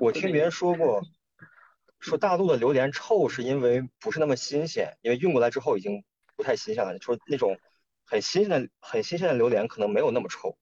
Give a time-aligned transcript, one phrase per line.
[0.00, 1.02] 我听别人说过，
[2.00, 6.02] 说大陆的榴莲臭是因为不是那么新鲜，因为运过来之后已经
[6.36, 6.98] 不太新鲜了。
[7.00, 7.58] 说那种
[8.06, 10.56] 很新鲜的、很新鲜的榴莲可能没有那么臭。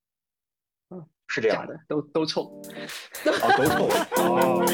[0.90, 2.60] 嗯，是这样的，都都臭。
[3.40, 3.88] 啊，都臭。
[4.16, 4.64] 哦。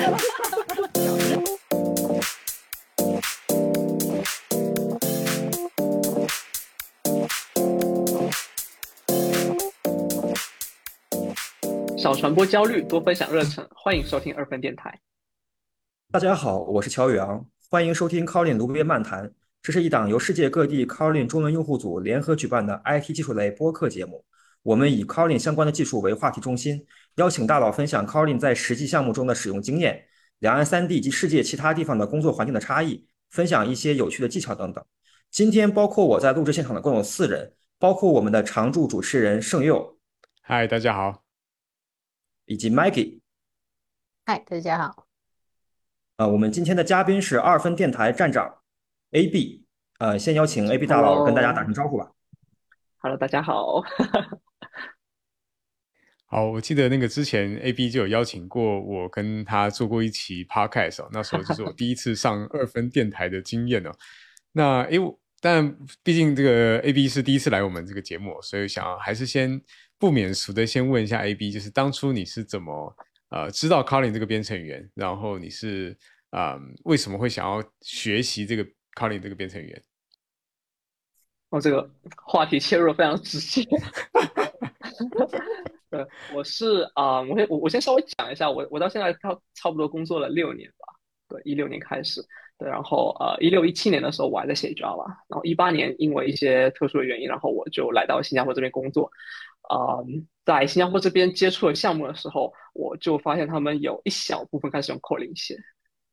[12.04, 13.66] 少传播焦虑，多分享热忱。
[13.74, 15.00] 欢迎收听二分电台。
[16.12, 19.32] 大家好，我是乔宇昂，欢迎收听 Colin 卢边漫谈。
[19.62, 24.22] 这是一档由世界各地 Colin 中文用户组联合举办的 IT 技术类播客节目。
[24.62, 30.04] 我们以 Colin 相关的技术为话题中心，邀请大佬分享 Colin 在实际项目中的使用经验，
[30.40, 34.84] 两岸三地及世界其他地方的工作环境的差异，分享一些有趣的技巧等等。
[35.30, 39.96] 今天包括我在录制现场的共有四人，包括我们的常驻主持人盛佑。
[40.42, 41.23] 嗨，大家好。
[42.46, 43.20] 以及 Maggie，
[44.26, 45.06] 嗨，大家好。
[46.16, 48.58] 呃，我们今天的嘉宾是二分电台站长
[49.12, 49.64] AB，
[49.98, 52.12] 呃，先邀请 AB 大佬跟大家打声招呼吧。
[52.98, 53.82] Hello，大家好。
[56.26, 63.90] 好，我记得那个之前 AB 就有邀请过我跟他做过一期 Podcast 哦，那时候就是我第一次上二分电台的经验哦。
[64.52, 64.98] 那诶，
[65.40, 69.62] 但毕竟这个 AB 是第一次来我们这个节目，所以想还是先。
[69.98, 72.94] 不免俗的，先问一下 A B，就是当初你是怎么
[73.30, 75.96] 呃知道 Colin 这个编程语言，然后你是
[76.30, 78.64] 啊为什么会想要学习这个
[78.94, 79.82] Colin 这个编程语言？
[81.50, 83.62] 哦，这个话题切入非常直接。
[85.88, 90.92] 对，我是啊，我先我我先稍微讲一下，我我到现在差差不多工作了六年吧，
[91.28, 92.20] 对，一六年开始，
[92.58, 99.08] 对，然后呃一六一七年的时候我还在写 Java，然后一八年因为一些特殊的原因，然后我就来到新加坡这边工作。
[99.68, 99.98] 啊，
[100.44, 105.56] 在新加坡这边接触了项目的时候，我就发现他们有一小部分开始用 Kotlin 写，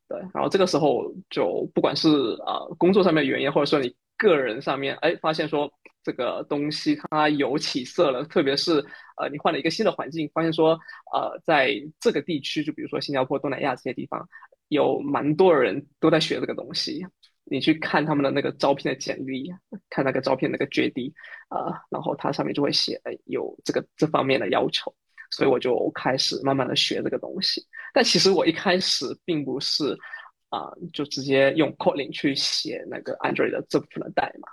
[0.07, 2.09] 对，然后这个时候就不管是
[2.45, 5.71] 啊工作上面的原因，或者说你个人上面，哎，发现说
[6.03, 8.83] 这个东西它有起色了，特别是
[9.17, 10.79] 呃你换了一个新的环境，发现说
[11.13, 14.27] 呃在这个地区，就比如说新加坡、东南亚这些地方，
[14.69, 17.05] 有蛮多人都在学这个东西。
[17.43, 19.53] 你去看他们的那个招聘的简历，
[19.89, 21.11] 看那个招聘那个 JD
[21.49, 24.93] 啊，然后它上面就会写有这个这方面的要求，
[25.31, 27.65] 所以我就开始慢慢的学这个东西。
[27.93, 29.97] 但其实我一开始并不是
[30.49, 34.47] 啊，就直接用 Kotlin 去写那个 Android 的这部分的代码，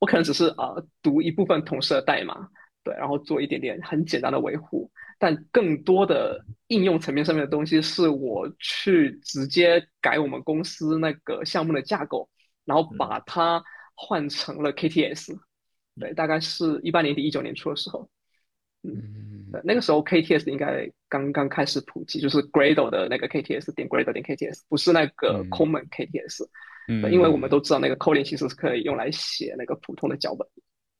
[0.00, 2.48] 我可能只是啊读一部分同事的代码，
[2.84, 4.90] 对，然后做一点点很简单的维护。
[5.18, 12.28] 但更多的应用层面上面的东西，是我去直接改我们公司那个项目的架构，
[12.64, 13.62] 然后把它
[13.94, 15.36] 换成了 KTS。
[15.98, 18.08] 对，大概是一八年底、一九年初的时候。
[18.84, 26.46] 嗯，对，那个时候 KTS 应该刚刚开始普及，就是 Gradle 的那个 KTS 点 Gradle 点 KTS，不是那个 Common KTS。
[26.86, 30.46] 嗯，因为我们都知道那个 Kotlin 其实是可以用来写那个普通的脚本。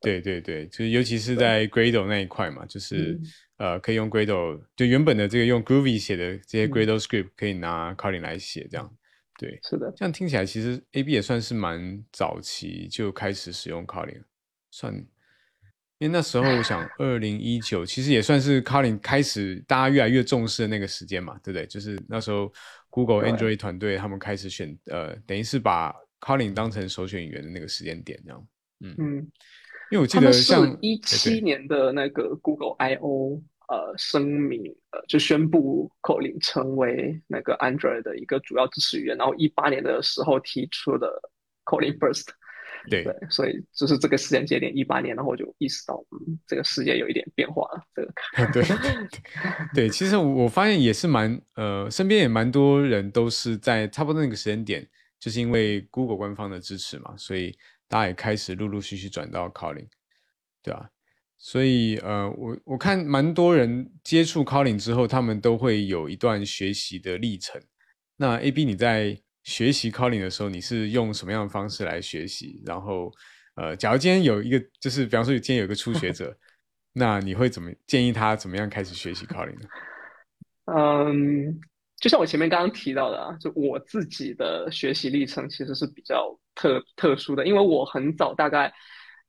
[0.00, 3.18] 对对对，就是尤其是在 Gradle 那一块嘛，就是
[3.58, 8.96] 呃，可以用 Gradle，就原本的这个用 Groovy 写的这些 Gradle script 可以拿 Kotlin 来写，这样。
[9.36, 9.92] 对，是的。
[9.96, 14.22] 这样听起来，其实 AB 也算是蛮早期就开始使用 Kotlin，
[14.70, 14.94] 算，
[15.98, 21.66] 因为那时候我想，二零一九其实也算是 Kotlin 开始大家越来越重视的那个时间嘛，对不对？
[21.66, 22.52] 就是那时候
[22.90, 28.48] Google Android 团队他们开始选，呃，等于是把 Kotlin 当成首选语言的那个时间点，这样。
[28.80, 29.32] 嗯嗯。
[29.90, 41.10] 因为我记得像一七年的那个 Google I/O 呃声明呃就宣布 Kotlin 成为那个 Android 的一个主要支持语言，然后一八年的时候提出的
[41.64, 42.26] Kotlin First，
[42.90, 43.04] 对。
[43.04, 48.12] 对，所以就是这个时间节点一八年，然后我就意识到嗯这个世界有一点变化了，这个
[48.52, 48.62] 对。
[49.74, 54.86] 对，其实我发现也是蛮呃身边也蛮多人都是在差不多那个时间点，
[55.18, 57.56] 就是因为 Google 官方的支持嘛，所以。
[57.88, 59.88] 大家也开始陆陆续续转到 Calling，
[60.62, 60.90] 对吧？
[61.36, 67.62] 所以呃，我我看蛮多人接触 Calling 之后，他们都会有一段学习的历程。
[68.16, 72.60] 那 A B 你在学习 Calling 的时候，你是用什么样的方式来学习？
[72.66, 73.12] 然后
[73.54, 76.36] 呃，假如今天有一个，就是比方说今天有一个初学者，
[76.94, 79.68] 那你会怎么建议他怎么样开始学习 Calling 呢？
[80.76, 81.60] 嗯。
[82.00, 88.72] 就像我前面刚刚提到的啊，就我自己的学习历程其实是比较特特殊的，因为我很早，大概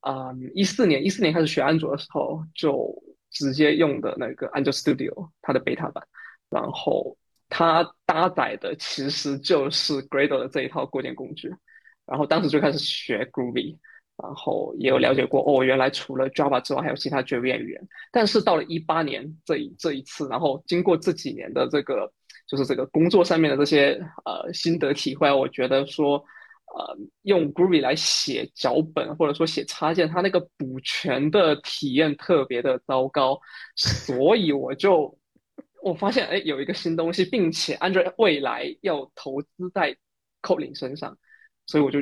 [0.01, 2.93] 啊一四年一四年开始学安卓的时候，就
[3.31, 6.05] 直接用的那个 understudio 它的 beta 版，
[6.47, 7.17] 然后
[7.49, 11.51] 它搭载的其实就是 Gradle 的这一套构建工具，
[12.05, 13.77] 然后当时就开始学 Groovy，
[14.15, 22.13] 然后也有了解过哦，原来除了 Java 之外还有其他 JVM 语言，但是到了一八年这一这一次，然后经过这几年的这个。
[22.49, 26.17] 就是这个工作上面的这些呃心得体会，我觉得说，
[26.75, 33.39] 呃，用 Groovy 来写脚本或者说写插件，它那个补全的体验特别的糟糕，
[33.75, 35.17] 所以我就
[35.83, 39.95] 我发现哎有一个新东西，并且 Android 未来要投资在
[40.41, 41.17] Kotlin 身上，
[41.67, 41.99] 所以我就。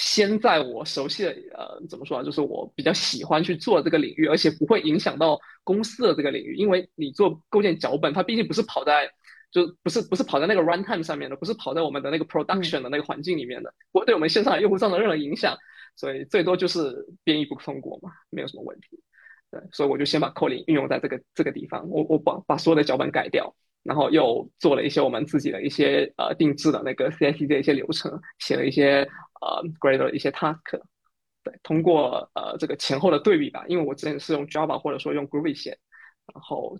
[0.00, 9.10] 先在我熟悉的呃怎么说啊，就是我比较喜欢去做这个领域，而且不会影响到公司的这个领域，因为你做构建脚本，它毕竟不是跑在
[9.50, 15.58] 就不是不是跑在那个 runtime 上面的，不是跑在我们的那个 production 的那个环境里面的，不会对我们线上用户造成任何影响，
[15.96, 19.02] 所以最多就是编译不通过嘛，没有什么问题。
[19.50, 29.08] 对，所以我就先把 Kotlin 运用在这个这个地方，我我把把所有的脚本改掉，然后又做了一些我们自己的一些呃定制的那个 cic 的一些流程，写了一些。
[29.40, 30.80] 呃，Gradle 一些 task，
[31.44, 35.78] 对，通过呃这个前后的对比吧，因为我之前是用 Java 或者说用 Groovy 写，
[36.34, 36.76] 然后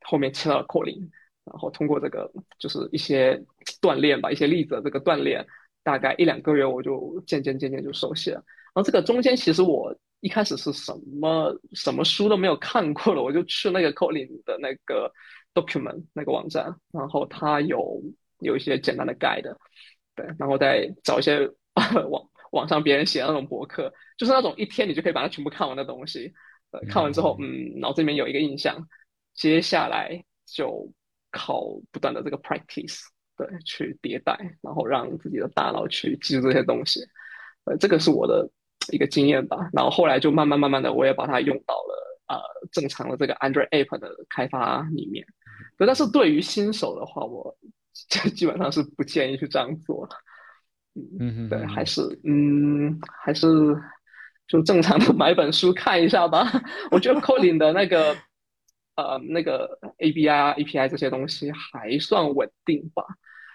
[0.00, 1.06] 后面切到了 Kotlin，
[1.44, 3.38] 然后通过这个就是一些
[3.82, 5.46] 锻炼吧，一些例子的这个锻炼，
[5.82, 8.36] 大概一两个月我就渐渐渐渐就熟悉了。
[8.74, 15.12] 然后这个中间其实我一开始是什么什么书都没有看过了，我就去那个 Kotlin 的那个
[15.60, 18.02] document 那个网站，然后它有
[18.40, 19.56] 有一些简单的 guide，
[20.14, 21.50] 对，然后再找一些。
[22.10, 22.20] 网
[22.50, 26.32] 网上别人写的那种博客，就是那种一天你就可以把它全部看完的东西。
[26.72, 28.84] 呃，看完之后，嗯，脑子里面有一个印象，
[29.32, 30.92] 接下来就
[31.30, 31.62] 靠
[31.92, 32.98] 不断的这个 practice，
[33.36, 37.00] 对，去迭代，然后让自己的大脑去记住这些东西。
[37.66, 38.50] 呃，这个是我的
[38.90, 39.70] 一个经验吧。
[39.72, 45.24] 然后后来就慢慢慢慢的，我也把它用到了呃正常的这个 Android app 的开发里面。
[45.78, 47.56] 对，但是对于新手的话，我
[48.08, 50.16] 这 基本上是不建议去这样做的。
[51.20, 53.46] 嗯，对，还是嗯，还是
[54.48, 56.50] 就正常的买本书看一下吧。
[56.90, 58.16] 我觉得 Kotlin 的那个
[58.96, 63.04] 呃那个 ABI 啊 API 这些东西还算稳定吧。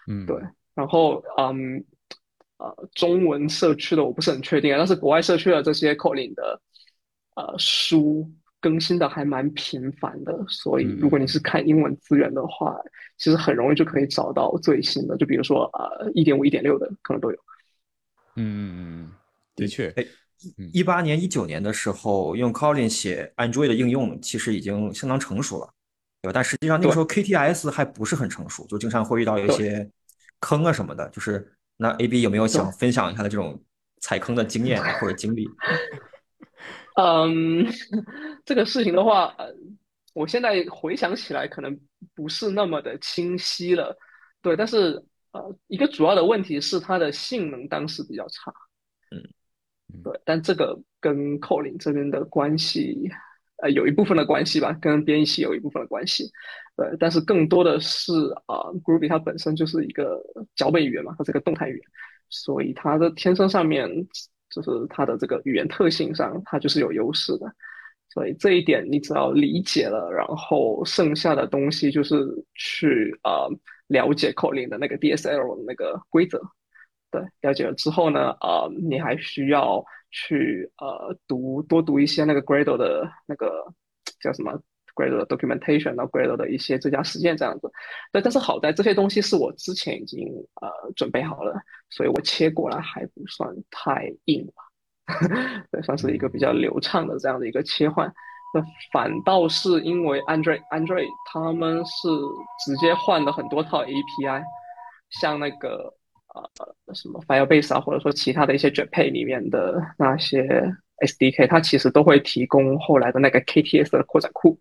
[0.07, 0.37] 嗯，对。
[0.73, 1.83] 然后嗯
[2.57, 6.61] 呃中文社区的我不是很确定，但是国外社区的这些 Kotlin 的
[7.35, 8.31] 呃书。
[8.63, 12.73] 更新的还蛮频繁的，所以如果你是看英文资源的话，
[13.17, 15.17] 其实很容易就可以找到最新的。
[15.17, 17.37] 就比如说呃，一点五、一点六的可能都有。
[18.37, 19.11] 嗯嗯嗯，
[19.53, 19.89] 的确。
[19.97, 20.05] 哎，
[20.71, 25.69] 一八年、一九年的时候，用 Kotlin 写 Android 的应用，其实已经相当成熟了，
[26.21, 26.31] 对吧？
[26.33, 29.91] 但实际上那个时候 KTS 还不是很成熟，就经常会遇到一些
[30.39, 31.09] 坑啊什么的。
[31.09, 33.61] 就是那 AB 有没有想分享一下的这种
[33.99, 35.49] 踩坑的经验或者经历？
[36.95, 37.65] 嗯，
[38.45, 39.53] 这个事情的话，呃，
[40.13, 41.79] 我现在回想起来可能
[42.13, 43.97] 不是那么的清晰了，
[44.41, 48.53] 对，但是呃，一个主要的问题是它的性能当时比较差，
[49.11, 49.23] 嗯，
[50.03, 53.09] 对，但这个跟 Kotlin 这边的关系，
[53.61, 56.29] 呃，有一部分的关系吧，跟编译器有一部分的关系，
[56.75, 58.13] 对，但是更多的是
[58.47, 60.21] 啊，Groovy 它本身就是一个
[60.55, 61.87] 脚本语言嘛，它是个动态语言，
[62.29, 64.07] 所以它的天生上面。
[64.53, 67.51] 就是它的这个语言特性上，它就是有优势的，
[68.13, 72.23] 所以这一点你只要理解了，然后剩下的东西就是
[72.53, 73.49] 去呃
[73.87, 76.39] 了解 Kotlin 的那个 DSL 的那个规则，
[77.09, 83.65] 对，了解了之后呢，呃，你还需要去呃读多读一些那个 Gradle 的那个
[84.19, 84.61] 叫什么
[84.95, 87.67] ？Gradle documentation，然后 Gradle 的一些最佳实践这样子，
[88.11, 90.27] 对，但是好在这些东西是我之前已经
[90.61, 94.63] 呃准备好了，所以我切过来还不算太硬吧，
[95.83, 98.11] 算是一个比较流畅的这样的一个切换。
[98.55, 102.07] 那反倒是因为 Android Android 他们是
[102.65, 104.43] 直接换了很多套 API，
[105.21, 105.91] 像那个
[106.35, 110.43] 呃什么 Firebase 啊，或者说其他的一些 JPay 里面的那些
[110.97, 114.59] SDK，它其实都会提供后来的那个 KTS 的扩展库。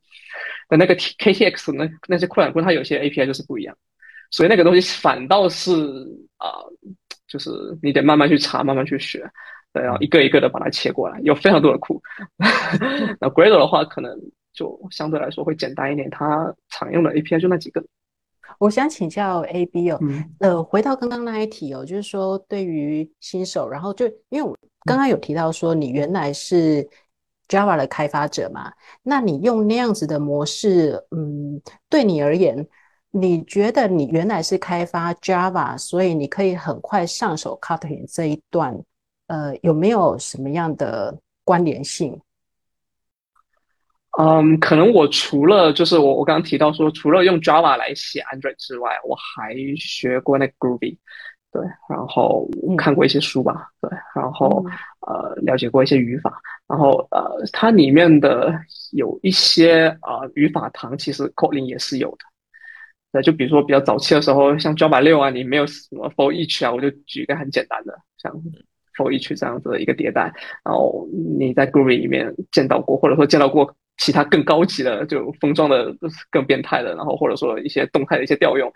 [0.70, 3.76] 那那个 KTX 那那些扩展库，它有些 API 就是不一样，
[4.30, 5.70] 所以那个东西反倒是
[6.38, 6.48] 啊，
[7.28, 7.50] 就是
[7.82, 9.22] 你得慢慢去查，慢慢去学，
[9.80, 12.02] 然后一个一个的把它切过来，有非常多的库。
[13.20, 14.18] 那 Gradle 的话，可能
[14.52, 17.84] 就相对来说会简单一点，它常用的 API 就那几个。
[18.58, 20.00] 我想请教 AB 哦，
[20.40, 26.88] 呃，回到刚刚那一题哦，就是说对于新手，然后就因为我刚刚有提到说你原来是。
[27.48, 31.60] Java 的开发者嘛，那你用那样子的模式，嗯，
[31.90, 32.66] 对你而言，
[33.10, 38.82] 你觉得你原来是开发 Java，所以你可以很快上手 Kotlin 这一段，
[39.32, 42.20] 呃，有没有什么样的关联性？
[44.18, 50.98] 嗯，可能我除了就是我我刚刚提到说，除了用 Java 来写 Android 之外，我还学过那 Groovy。
[51.50, 52.46] 对，然后
[52.76, 54.64] 看过一些书吧，对，然后
[55.06, 58.52] 呃了解过一些语法，然后呃它里面的
[58.92, 62.24] 有一些啊语法堂，其实 Kotlin 也是有的，
[63.12, 68.32] 对，就比如说比较早期的时候，像 Java 六啊，你没有什么 for each 啊，我就举一个很简单的，像
[68.96, 70.32] for each 这样子的一个迭代，
[70.64, 71.08] 然后
[71.38, 75.94] 你在 Groovy 里面见到过，或者说见到过其他更高级的，就封装的
[76.30, 78.72] 更变态的，然后或者说一些动态的一些调用，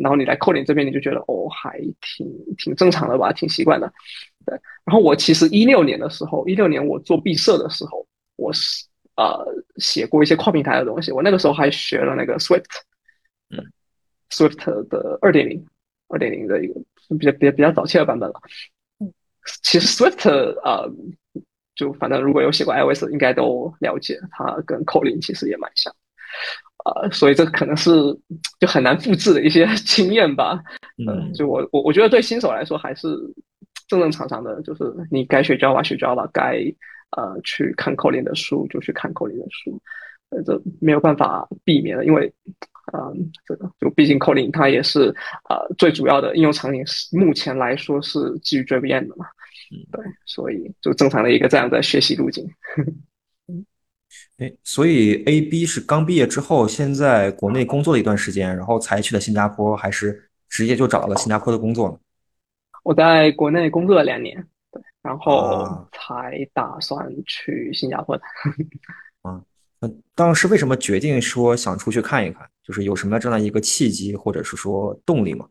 [0.00, 3.90] 然后你来 Kotlin 这边，你就觉得哦，还挺挺正常的吧，挺习惯的。
[4.44, 8.06] 对，然后我其实一六年的时候，一六年我做毕设的时候，
[8.36, 8.84] 我是
[9.16, 9.44] 呃
[9.76, 12.64] 写过一些跨平台的东西，我那个时候还学了那个 Swift。
[13.50, 13.64] 嗯
[14.30, 15.64] ，Swift 的二点零，
[16.08, 16.74] 二点零的一个
[17.18, 18.40] 比较比较比较早期的版本了。
[19.62, 20.84] 其实 Swift 啊，
[21.74, 25.94] 就反正如果有写过 iOS，应该都了解，它跟 Kotlin 其实也蛮像。
[26.84, 27.90] 啊，所以这可能是
[28.60, 30.60] 就很难复制的一些 经验吧。
[31.06, 33.08] 嗯，就我我我觉得对新手来说还是
[33.88, 36.62] 正正常常的，就是你该学 Java 学 Java，该
[37.16, 39.80] 呃去看 Kotlin 的书就去看 Kotlin 的书，
[40.30, 42.32] 呃，这没有办法避免的，因为。
[42.92, 45.12] 嗯，这个就毕竟 Kotlin 它也是
[45.50, 49.34] 呃最主要的应用场景，是目前来说是基于 JVM 的嘛，嗯，
[49.90, 52.46] 对，所以就正常的一个这样的学习路径。
[54.38, 61.98] 哎，所以 AB 是刚毕业之后，先在国内工作了一段时间，然后才去了新加坡，还是直接就找到了新加坡的工作呢？
[62.82, 64.36] 我在国内工作了两年，
[64.70, 68.22] 对，然后才打算去新加坡的。
[69.22, 69.42] 啊。
[69.80, 72.48] 嗯，当时为什么决定说想出去看一看？
[72.62, 75.46] 就是有什么这样的一个契机，或者是说动力吗？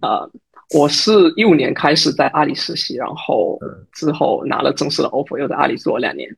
[0.00, 0.28] 啊，
[0.74, 3.58] 我是一五年开始在阿里实习，然后
[3.92, 6.28] 之后拿了正式的 offer，又在阿里做了两年。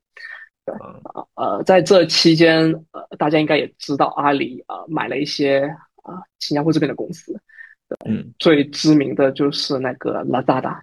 [0.64, 5.61] 对啊，呃，在这期间，呃，大家应该也知道，阿里啊买了一些
[6.02, 7.38] 啊新加坡这边的公司。
[8.07, 10.81] 嗯，最知名的就是那个 Lazada，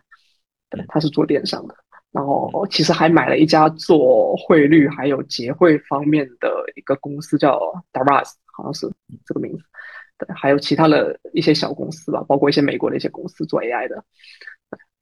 [0.69, 1.75] 对，它是做电商的。
[2.11, 7.57] 然后其实还买了一家做汇率还有结汇方面的一个公司，叫
[7.91, 8.89] Daraz，好像是
[9.25, 9.63] 这个名字。
[10.25, 14.03] 对，还有其他的一些小公司吧，包括一些美国的一些公司做 AI 的。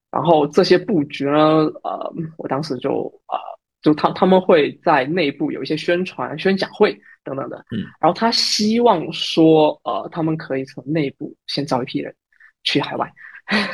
[0.10, 1.38] 然后这些布局呢，
[1.84, 3.38] 呃，我当时就呃，
[3.82, 7.58] 就他他们会在内部有一些宣传、宣讲会等等的。
[7.76, 7.84] 嗯。
[8.00, 12.16] 然后他希望说，呃，他们可以从内部先招一批人
[12.64, 13.12] 去海外。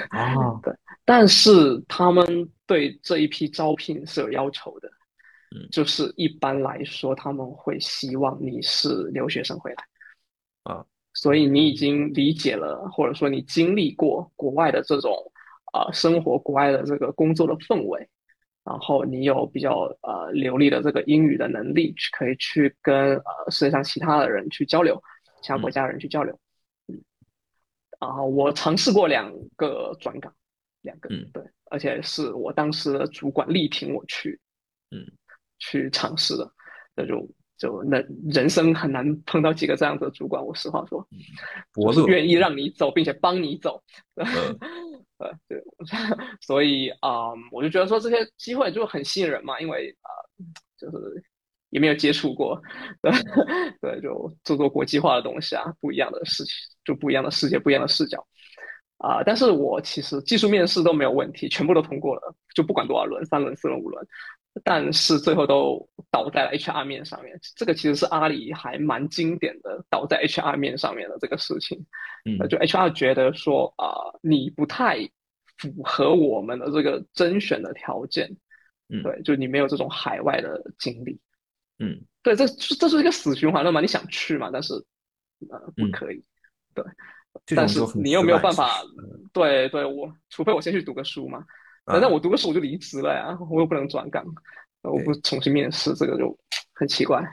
[0.09, 0.33] 啊，
[0.63, 0.73] 对。
[1.05, 4.89] 但是他们对这一批招聘是有要求的，
[5.55, 9.83] 嗯，就是一般来说他们会希望你是留学生回来，
[10.63, 10.83] 啊，
[11.15, 15.15] 所以你已经理解了，或者说你经历过国外的这种
[15.73, 18.07] 啊生活，国外的这个工作的氛围，
[18.63, 25.01] 然后你有比较呃流利的这个英语的能力，去可以去跟呃世界上其他的人去交流，
[25.41, 26.37] 其他国家的人去交流，
[26.87, 27.01] 嗯，
[27.99, 30.31] 然后我尝试过两个转岗。
[30.81, 34.39] 两个，嗯，对，而且是我当时的主管力挺我去，
[34.91, 35.03] 嗯，
[35.57, 36.47] 去尝试的，
[36.95, 41.07] 那就就那人生很难碰到几个这样的主管，我实话说，
[41.73, 42.05] 伯乐。
[42.07, 43.81] 愿意让你走，并且帮你走，
[44.15, 45.63] 呃，对，
[46.41, 50.09] 所以啊，我就觉得说这些机会就很吸引人嘛，因为啊，
[50.77, 51.23] 就是
[51.69, 52.61] 也没有接触过，
[53.01, 53.11] 对，
[53.81, 58.25] 对，就做做国际化的东西啊，不一样的事情，就不一样的世界，不一样的视角。
[58.97, 59.21] 啊！
[59.25, 64.07] 但是我其实技术面试都没有问题，全部都通过了，就不管多少轮，三轮、四轮、五轮，
[64.63, 67.39] 但是最后都倒在了 HR 面上面。
[67.55, 71.85] 这个其实是阿里还蛮经典的倒在 HR 面上面的这个事情。
[72.25, 74.99] 嗯，就 HR 觉得说啊，你不太
[75.57, 78.35] 符合我们的这个甄选的条件。
[78.89, 81.19] 嗯，对，就你没有这种海外的经历。
[81.79, 83.81] 嗯，对，这这是一个死循环了嘛？
[83.81, 84.49] 你想去嘛？
[84.51, 84.73] 但是
[85.49, 86.23] 呃，不可以。
[86.73, 86.83] 对。
[87.53, 88.81] 但是你又没有办法，
[89.33, 91.43] 对对，我除非我先去读个书嘛，
[91.85, 94.25] 反正我读个书我就离职了呀，我又不能转岗，
[94.81, 96.37] 我不重新面试，这个就
[96.73, 97.23] 很奇怪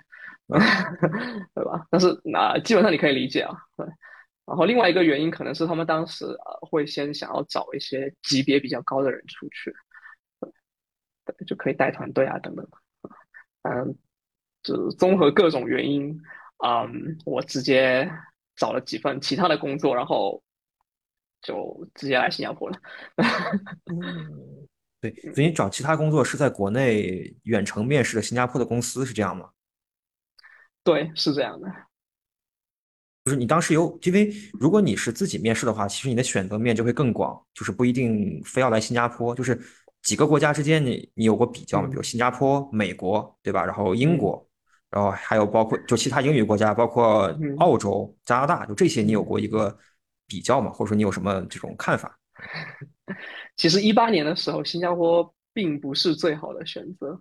[1.54, 1.86] 对吧？
[1.90, 3.86] 但是那基本上你可以理解啊，对。
[4.44, 9.72] 然后另外一个原因可能是他们当时呃会先想要找一些级别比较高的人出去，
[11.24, 12.68] 对，就可以带团队啊等等，
[13.62, 13.96] 嗯，
[14.62, 16.20] 就是综合各种原因，
[16.64, 18.10] 嗯，我直接。
[18.54, 20.40] 找了几份其他的工作，然后
[21.42, 22.78] 就直接来新加坡了。
[25.00, 29.50] 对，所以你找其他工作是在国内远程面试的新加坡的公司是这样吗？
[30.84, 31.68] 对，是这样的。
[33.24, 39.60] 就是你当时有，因为如果你是自己面试的话，其实你的选择面就会更广，就是不一定非要来新加坡，就是
[40.02, 41.88] 几个国家之间你你有过比较吗？
[41.88, 43.64] 比如新加坡、美国，对吧？
[43.64, 44.48] 然后英国。
[44.90, 49.74] 然后还有包括就其他英语国家，包括澳洲、加拿大，就这些，你有过一个
[50.32, 50.70] 比较吗？
[50.70, 52.18] 或者说你有什么这种看法？
[53.54, 57.20] 其实一八年的时候，新加坡并不是最好的选择。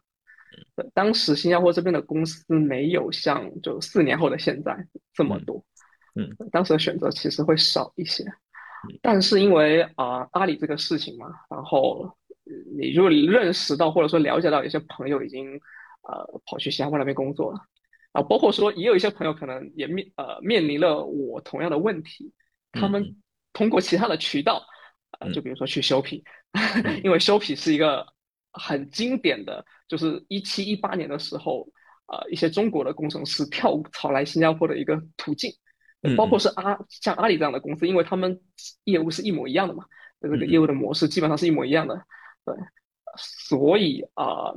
[0.94, 5.62] 当时新加坡这边的公司没有像就四年后的现在这么多。
[6.16, 8.24] 嗯，当时的选择其实会少一些。
[9.02, 12.18] 但是因为啊阿里这个事情嘛，然后
[12.78, 15.60] 你如果认识到或者说了解到有些朋友已经
[16.04, 17.60] 呃跑去新加坡那边工作了，
[18.14, 22.34] 啊，包括说也有一些朋友可能也面呃面临了我同样的问题，
[22.72, 23.16] 他们
[23.54, 24.64] 通过其他的渠道，
[25.20, 26.24] 呃，就比如说去修皮，
[27.04, 28.06] 因为修皮是一个
[28.52, 31.68] 很经典的，就是一七一八年的时候，
[32.08, 35.54] 呃，一些中国的工程师跳槽来新加坡的一个途径。
[36.18, 38.42] 包括是阿像阿里这样的公司，因为他们
[38.86, 39.86] 业务是一模一样的嘛，
[40.20, 41.94] 这个业务的模式基本上是一模一样的，
[42.44, 42.56] 对，
[43.16, 44.52] 所以啊，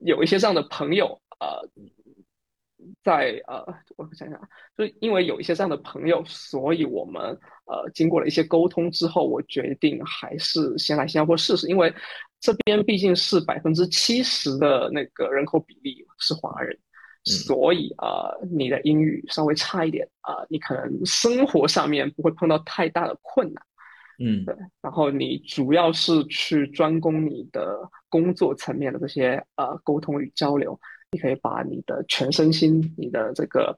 [0.00, 1.62] 有一些这样的朋友啊，
[3.02, 3.64] 在呃，
[3.96, 4.40] 我想想，
[4.76, 7.22] 就因为有一些这样的朋友，所以我们
[7.66, 11.92] 呃经过了一些沟通之后，我决定还是先来新加坡试试，因为
[12.40, 16.78] 这边毕竟是百分之七十的那个人口比例是华人。
[17.24, 23.64] 所以啊，你的英语稍微差一点啊，你可能生活上面不会碰到太大的困难，
[24.18, 24.52] 嗯，对。
[24.80, 30.76] 然后你主要是去专攻你的工作层面的这些呃沟通与交流，
[31.12, 33.76] 你可以把你的全身心、你的这个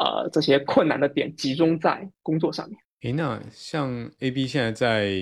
[0.00, 2.78] 呃这些困难的点集中在工作上面。
[3.02, 5.12] 诶，那像 A B 现在在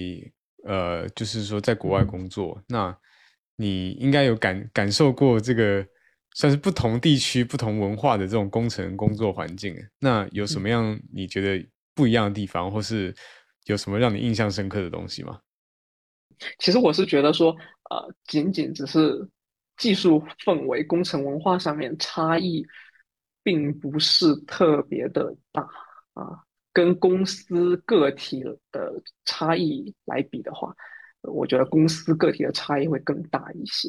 [0.64, 2.96] 呃，就是说在国外工作，那
[3.56, 5.86] 你应该有感感受过这个。
[6.36, 13.14] 算是不同地区、不同文化的这种工程工作环境，那有什么样你觉得不一样的地方，或是
[13.66, 15.38] 有什么让你印象深刻的东西吗？
[16.58, 17.52] 其实我是觉得说，
[17.88, 19.28] 呃，仅仅只是
[19.76, 22.66] 技术氛围、工程文化上面差异，
[23.42, 25.62] 并不是特别的大
[26.14, 26.44] 啊。
[26.72, 30.74] 跟公司个体的差异来比的话，
[31.22, 33.88] 我觉得公司个体的差异会更大一些。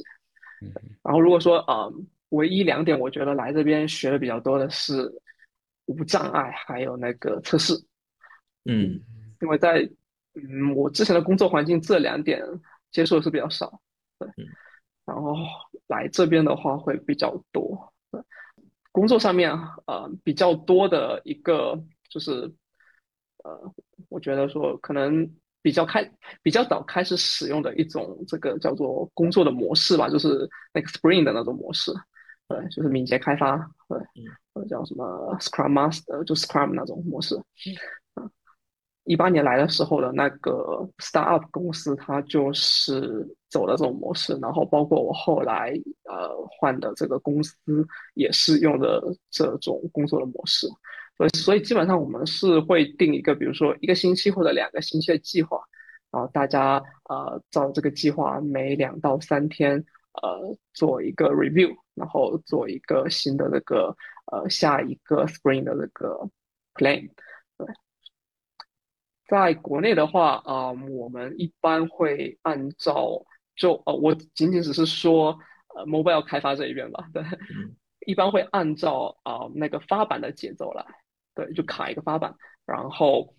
[1.03, 2.07] 然后如果说，嗯。
[2.29, 5.09] 唯一两点，我觉得来这边学的比较多的是
[5.85, 7.73] 无障碍，还有那个测试。
[8.65, 8.99] 嗯，
[9.39, 9.87] 因为在
[10.33, 12.43] 嗯我之前的工作环境，这两点
[12.91, 13.79] 接受的是比较少。
[14.17, 14.27] 对，
[15.05, 15.35] 然后
[15.87, 17.93] 来这边的话会比较多。
[18.11, 18.21] 对，
[18.91, 19.51] 工作上面
[19.85, 22.53] 呃比较多的一个就是
[23.43, 23.73] 呃，
[24.09, 25.29] 我觉得说可能
[25.61, 26.09] 比较开
[26.41, 31.91] 比较早开始使用的一种这个叫做工作的模式吧，就是那个 Spring 的那种模式。
[32.47, 33.57] 对，就是敏捷开发，
[33.89, 33.97] 对，
[34.53, 37.35] 或者叫什么 Scrum Master，就 Scrum 那种模式。
[38.13, 38.29] 嗯，
[39.05, 44.37] 一八年来的时候的那个 Startup 公司，它就是走的这种模式。
[44.41, 47.55] 然后包括我后来呃换的这个公司，
[48.13, 50.67] 也是用的这种工作的模式。
[51.15, 55.57] 所以，所以基本上我们是会定一个，比如说一个星期或者两个星期的计划，
[56.11, 59.85] 然后大家呃照这个计划，每两到三天。
[60.23, 63.93] 呃，做一个 review，然后做一个新的那个
[64.31, 66.17] 呃下一个 spring 的那个
[66.73, 67.09] plan。
[67.57, 67.67] 对，
[69.27, 75.37] 在国内的话啊，我们一般会按照就呃，我仅仅只是说
[75.75, 77.07] 呃 mobile 开发这一边吧。
[77.13, 77.23] 对，
[78.05, 80.85] 一般会按照啊那个发版的节奏来。
[81.33, 83.33] 对，就卡一个发版，然后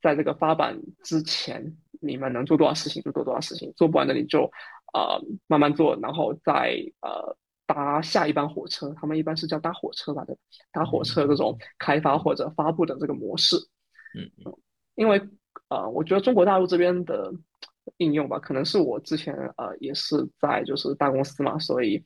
[0.00, 4.50] 在这个发版之前，你们能做多少事情就做多少事情，做不完的你就。
[4.94, 10.36] 呃，慢慢做，然后再呃搭下一班火车，他们一般是叫搭火车吧，对，
[10.70, 13.56] 搭火车这种开发或者发布的这个模式，
[14.14, 14.54] 嗯嗯，
[14.94, 15.18] 因为
[15.70, 17.32] 呃，我觉得中国大陆这边的
[17.98, 21.96] 应用吧，可能是我之前呃也是在就是大公司嘛，所以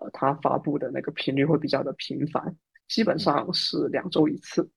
[0.00, 2.56] 呃，它发布的那个频率会比较的频繁，
[2.88, 4.70] 基本上是两周一次，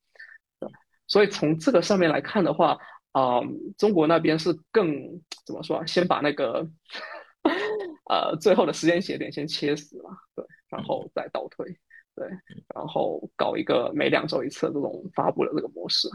[0.60, 0.70] 对，
[1.08, 2.78] 所以从这个上面来看的话，
[3.12, 3.42] 啊，
[3.78, 4.92] 中国那边是更
[5.46, 6.68] 怎么说啊，先把那个。
[8.10, 11.66] 呃，最后的时间节点先切死了，对，然后再倒推，
[12.14, 12.28] 对，
[12.76, 16.10] 然后搞一个每两周一次这种发布的这个模式。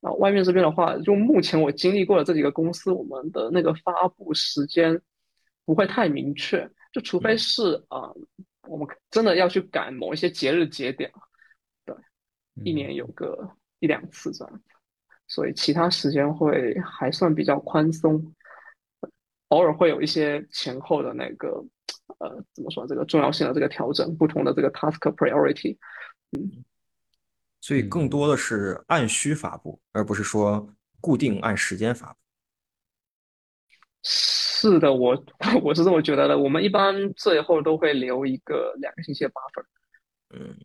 [0.00, 5.00] 然后外面这边的话，就目前我经历过的这几个公司，我们的那个发布时间
[5.64, 8.12] 不会太明确，就除非是啊，
[8.68, 11.10] 我们真的要去赶某一些节日节点，
[11.84, 11.94] 对，
[12.62, 12.94] 一年。
[12.94, 14.60] 有个一两次这样，
[15.26, 18.34] 所以其他时间会还算比较宽松。
[19.48, 21.64] 偶尔会有一些前后的那个，
[22.18, 25.76] 呃，怎么说这个重要性的这个调整，不同的这个 task priority，
[26.32, 26.64] 嗯，
[27.66, 32.18] 所以更多的是按需发布，而不是说固定按时间发布。
[34.04, 35.20] 是的，我
[35.64, 36.38] 我是这么觉得的。
[36.38, 39.64] 我们一般最后都会留一个两个星期的 buffer，
[40.30, 40.56] 嗯，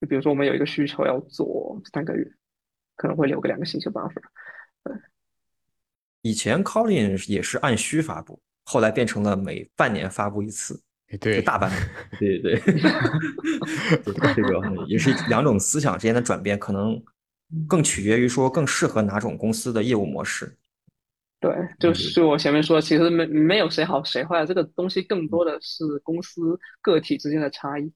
[0.00, 2.28] 就比如说我们有一个需求要做三个月，
[2.96, 4.20] 可能会留个两个星期的 buffer，
[4.82, 4.92] 对。
[6.22, 10.82] 以前 Colin 也是按需发布，后来变成了每半年发布一次，
[11.18, 11.82] 对，大半年，
[12.20, 12.72] 对对对，
[14.34, 17.02] 这个也是两种思想之间的转变，可能
[17.66, 20.56] 更取决于说更适合哪种公司的业务模式。
[21.40, 27.90] 对，就是我前面说，其实没没有谁好谁坏，这个东西更多的是公司个体之间的差异。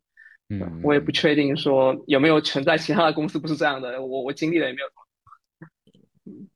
[0.48, 4.86] 嗯，我也不确定说有没有存在其他的公司不是这样的，我我经历了也没有。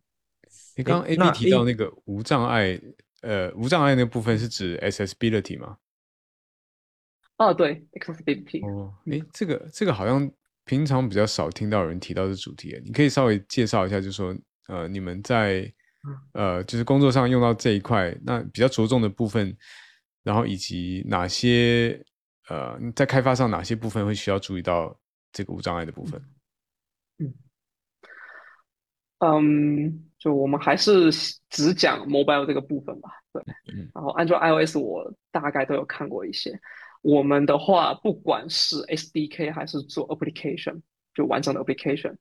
[0.77, 2.81] 你刚刚 A B 提到那个无障碍，
[3.21, 5.77] 呃，无障碍那部分是指 accessibility 吗？
[7.39, 8.65] 哦，对，accessibility。
[8.69, 10.31] 哦，哎，这个这个好像
[10.65, 14.37] 平常比较少听到有人提到这主题，你可以稍微介绍一下，就是说，
[14.69, 15.73] 呃，你们在
[16.33, 19.57] 呃，就是工作上用到这一块，那比较着重的部分，
[20.23, 22.05] 然后以及哪些
[22.49, 24.99] 呃，在开发上哪些部分会需要注意到
[25.33, 26.21] 这个无障碍的部分？
[27.19, 27.35] 嗯，
[29.21, 31.11] 嗯，就我们还是
[31.51, 33.11] 只讲 mobile 这个部分吧。
[33.33, 33.43] 对，
[33.95, 36.59] 然后 Android、iOS 我大概都有看过一些。
[37.03, 40.81] 我们的话，不管是 SDK 还是做 application，
[41.15, 42.17] 就完整的 application。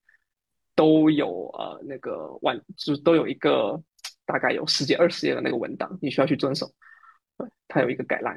[0.76, 3.82] 都有呃那个完，就都有一个
[4.28, 6.70] 大概有十几二十页的那个文档，你需要去遵守。
[7.36, 8.36] 对，它有一个概览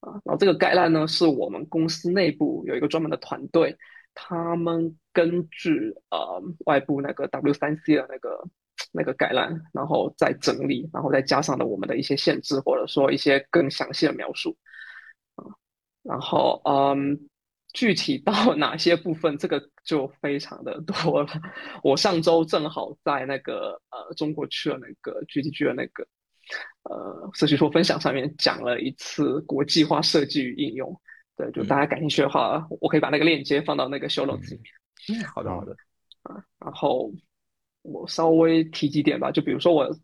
[0.00, 3.74] 啊，然后这个概览呢，是我们公司内部有一个专门的团队，
[4.14, 8.38] 他们根据呃外部那个 W3C 的那个
[8.92, 14.54] 那个概览，然后再整理，然后再加上了我们的一些限制，或者说一些更详细的描述，
[16.08, 17.28] 然后嗯。
[17.74, 21.28] 具体到 哪些部分，这个就非常的多了。
[21.84, 26.02] 我上周正好在那个呃中国区的那个 GDG 的那个
[26.84, 30.98] 呃社区说分享上面讲了一次国际化设计与应用。
[31.36, 35.20] 对，就大家感兴趣的话，我可以把那个链接放到那个 show notes 里面。
[35.20, 35.76] 嗯，好的好的。
[36.22, 37.12] 啊，然后
[37.82, 39.94] 我稍微提几点吧，就比如说我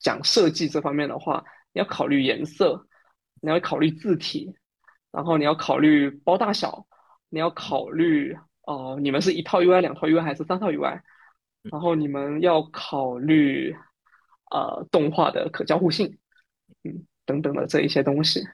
[0.00, 2.88] 讲设计这方面的话，你要考虑颜色，
[3.40, 4.52] 你要考虑字体，
[5.12, 6.86] 然后你要考虑包大小。
[7.34, 11.00] 你要考虑哦，你们是一套 UI、两套 UI 还是三套 UI？
[11.62, 13.74] 然后你们要考虑
[14.50, 16.18] 呃动画的可交互性，
[16.84, 18.46] 嗯，等等的这一些东西。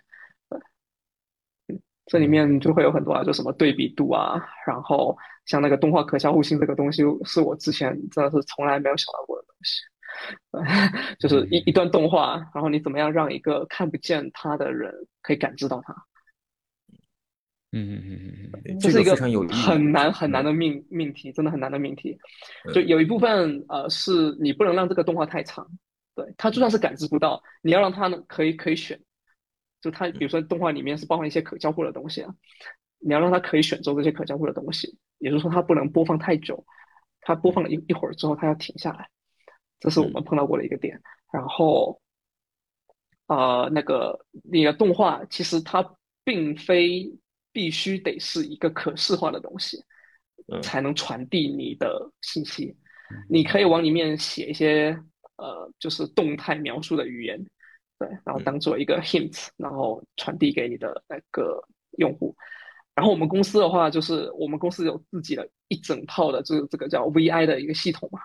[1.66, 9.80] 嗯，这里面就会有很多啊，就什么对比度啊，然后像那个动画可交互性这个东西，是我之前真的是从来没有想到过的东西。
[11.18, 15.92] 就是一一段动画，然后你怎么样让一个看不见它的人可以感知到它？
[17.70, 22.18] 嗯嗯嗯嗯嗯，这是一个很难很难的命命题，真的很难的命题。
[22.72, 25.68] 就有一部分呃，是你不能让这个动画太长，
[26.14, 28.98] 对它就算是感知不到，你要让它呢可以可以选，
[29.82, 32.34] 就它比如说动画里面是包含一些可交互的东西啊，
[33.00, 36.64] 你要让它可以选择这些可交互的东西，也就是说它不能播放太久，
[37.20, 39.10] 它播放了一一会儿之后它要停下来，
[39.78, 40.98] 这是我们碰到过的一个点。
[41.30, 42.00] 然后，
[43.26, 47.12] 呃，那个你的动画其实它并非。
[47.58, 49.82] 必须得是一个可视化的东西，
[50.62, 52.76] 才能传递你的信息。
[53.28, 54.96] 你可以往里面写一些
[55.38, 57.44] 呃，就是动态描述的语言，
[57.98, 61.60] 对，然后当做一个 hint，然后传递给你的那个
[61.98, 62.32] 用户。
[62.94, 68.20] 然后我们公司的话，就是我们公司有自己的一整套的这个这个叫 VI 的一个系统嘛，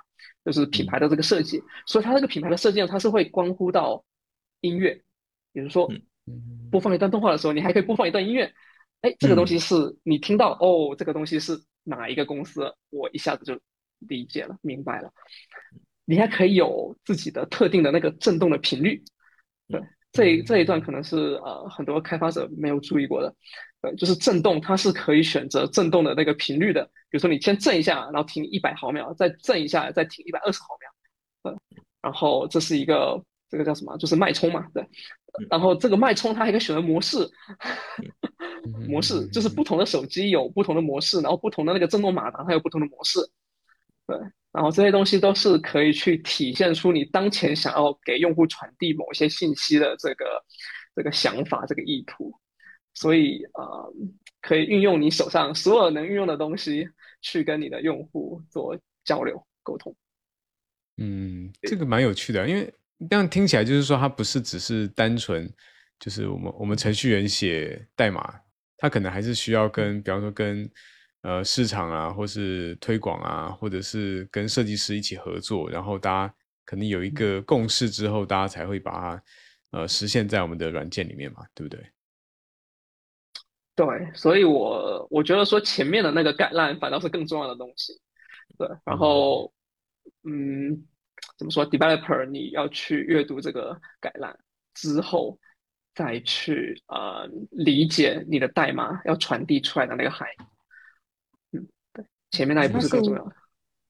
[0.46, 1.60] 就是品牌的这个设计。
[1.88, 4.06] 所以它这个品牌的设计呢，它是会关乎到
[4.62, 5.02] 音乐，
[5.52, 5.92] 比如说
[6.70, 8.54] 播放一段动画的时候，你还可以播放一段音乐。
[9.04, 12.74] 哎，这个东西是你听到哦，这个东西是哪一个公司？
[12.90, 13.60] 我一下子就
[14.00, 15.12] 理解了，明白了。
[16.06, 19.04] 你还可以有自己的特定的那个震动的频率，
[19.68, 19.82] 对，
[20.14, 23.36] 这这一段可能是呃很多开发者没有注意过的，
[23.82, 26.84] 对，就是震动它是可以选择震动的那个频率的。
[27.10, 31.60] 比如说你先震一下，然后停一百毫秒，再震一下，再停一百二十毫秒，呃，
[32.02, 33.98] 然后这是一个这个叫什么？
[33.98, 34.88] 就是脉冲嘛，对。
[35.50, 37.30] 然后这个脉冲它还可以选择模式。
[38.88, 43.20] 模式就是不同的手机有不同的模式，然后不同的那个震动马达它有不同的模式，
[44.08, 44.18] 对，
[44.54, 50.26] 然后这些东西都是可以去体现出你当前想要给用户传递某些信息的这个
[50.96, 52.34] 这个想法这个意图，
[52.94, 53.94] 所以呃
[54.42, 56.88] 可以运用你手上所有能运用的东西
[57.22, 59.94] 去跟你的用户做交流沟通。
[60.98, 62.74] 嗯，这个蛮有趣的，因为
[63.10, 65.52] 这样听起来就是说它不是只是单纯
[66.00, 68.40] 就是我们我们程序员写代码。
[68.76, 70.70] 它可能还是需要跟，比方说跟
[71.22, 76.36] 呃市场啊，或是推广啊，或者是跟设计师一起合作，然后大家
[76.66, 79.24] 可能有一个共识之后，大家才会把它
[79.72, 81.82] 呃实现在我们的软件里面嘛，对不对？
[83.74, 87.94] 对，所以我我觉得说前面的那个概览反倒是更重要的东西。
[88.58, 89.54] 对，然后
[90.24, 90.86] 嗯，
[91.44, 94.34] 怎么说？developer 你要去阅读这个概览
[94.74, 95.38] 之后。
[95.96, 103.36] 再去呃理解你的代码要传递出来的那个含义，嗯，对，前面那一步是更重要的。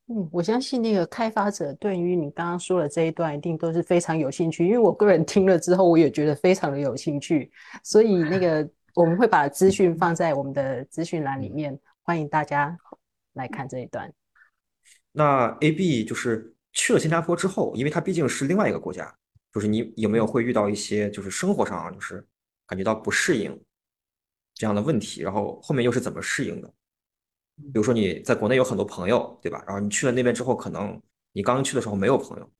[0.07, 7.49] 嗯，我相信那个开发者对于你刚刚说的这一段一定都是非常有兴趣，因为我个人听了之后，我也觉得非常的有兴趣，
[7.85, 12.77] 所以那个我们会把资讯放在我们的资讯栏里面，欢迎大家
[13.31, 14.13] 来看这一段。
[15.13, 19.15] 那 A B 就是去了新加坡之后，因为它毕竟是另外一个国家，
[19.53, 22.25] 就是你有没有会遇到一些就是生活上就是
[22.67, 23.57] 感觉到不适应
[24.53, 26.67] 这样的问题，然后后面又是怎么适应的？
[27.71, 29.63] 比如说你在国内有很多朋友，对吧？
[29.67, 30.99] 然后你去了那边之后，可能
[31.31, 32.51] 你刚去的时候没有朋友，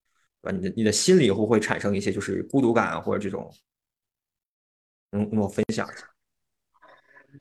[0.41, 0.57] 对吧？
[0.57, 3.51] 你的你的心里会不会产生一些就是孤独感或者这种？
[5.09, 6.09] 能跟我分享一下？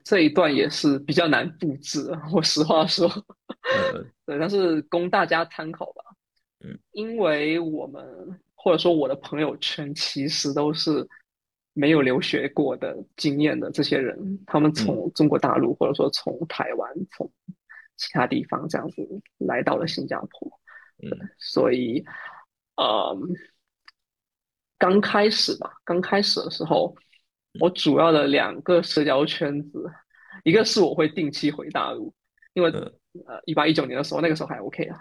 [0.03, 3.07] 这一段也是比较难布置，我实话说，
[4.25, 6.02] 对，但是供大家参考吧。
[6.63, 8.03] 嗯，因为我们
[8.55, 11.07] 或者说我的朋友圈其实都是
[11.73, 17.31] 没有留学过的经验的这些人，他们从中国大陆或者说从台湾、从
[17.97, 20.59] 其他地方这样子来到了新加坡。
[21.03, 22.03] 嗯，所以，
[22.77, 23.17] 呃，
[24.77, 26.95] 刚开始吧，刚开始的时候。
[27.59, 29.85] 我主要的两个社交圈子，
[30.43, 32.11] 一个是我会定期回大陆，
[32.55, 34.97] 因为呃一八一九年的时候，那个时候还 OK 啊，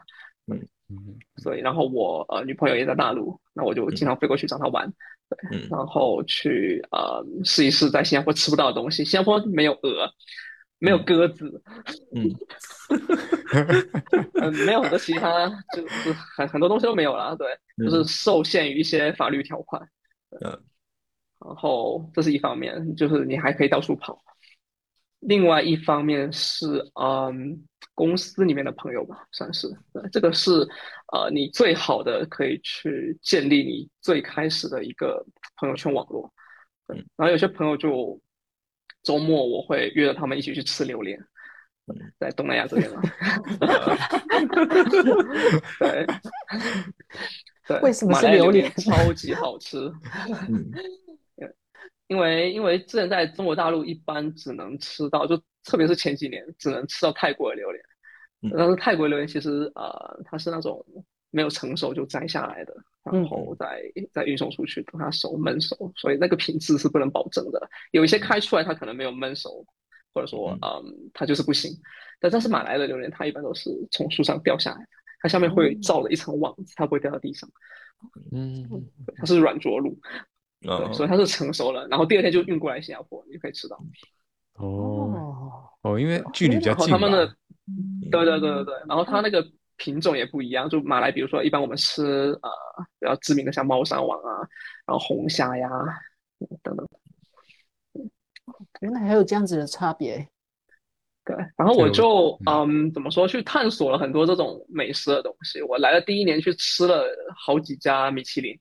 [0.53, 4.93] 嗯嗯，所以然后我呃女朋友也在大陆，那我就经常飞过去找她玩，
[5.51, 10.11] 对，然后去呃试一试在新加坡吃不到的东西，新加坡没有鹅，
[10.79, 11.63] 没有鸽子，
[12.15, 12.31] 嗯，
[14.35, 17.49] 嗯， 没有很多其他，就是很很多东西都没有了，对，
[17.85, 19.83] 就是受限于一些法律条款，
[20.41, 20.63] 嗯。
[21.45, 24.17] 然后这是一方面，就是你还可以到处跑。
[25.23, 26.67] 另外一方面是，
[27.01, 29.69] 嗯，公司里面的朋友吧，算是，
[30.11, 30.51] 这个是，
[31.13, 35.25] 呃，你最好的可以去建立你最开始的一个
[35.57, 36.33] 朋友圈网络。
[36.89, 38.21] 嗯，然后有些朋友就
[39.05, 41.17] 周末我会约着他们一起去吃榴莲，
[42.19, 43.01] 在东南亚这边嘛。
[45.79, 46.07] 对，
[47.69, 48.69] 对，为什么是榴莲？
[48.73, 49.79] 超级好吃。
[52.13, 57.83] 因为因为之前在中国大陆一般只能吃到，就特别是前几年只能吃到泰国的榴莲，
[58.55, 60.85] 但是泰国榴莲其实呃它是那种
[61.31, 67.71] 没有成熟就摘下来的，然后再再运送出去等它熟焖熟，所以那个品质是不能保证的。
[67.93, 69.65] 有一些开出来它可能没有焖熟，
[70.13, 71.73] 或者说嗯它就是不行。
[72.21, 74.89] 但但是马来的榴莲它一般都是从树上掉下来的，
[75.21, 77.49] 它下面会罩了一层网子，它不会掉到地上。
[78.33, 78.69] 嗯，
[79.17, 79.99] 它是软着陆。
[80.63, 83.77] 对，所以它是成熟了，然后第二天就运过来新加坡，你就可以吃到。
[84.55, 86.89] 哦哦，因为距离比较近。
[86.89, 87.27] 他们的，
[88.11, 89.45] 对对对对对，然后它那个
[89.77, 92.51] 品种也不一样，就马来，比如说一般我们吃呃
[93.01, 94.39] 比较知名的像猫山王啊，
[94.87, 95.69] 然后红虾呀
[96.63, 96.87] 等等。
[98.81, 100.29] 原来还有这样子的差别。
[101.25, 105.63] 对，然后我就嗯怎么说，去探索了很多这种美食的东西。
[105.63, 107.05] 我来了第一年去吃了
[107.37, 108.57] 好几家米其林。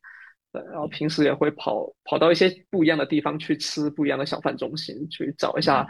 [0.54, 5.88] 对，然后平时也会跑跑到一些不一样的地方去吃不一样的小饭中心，去找一下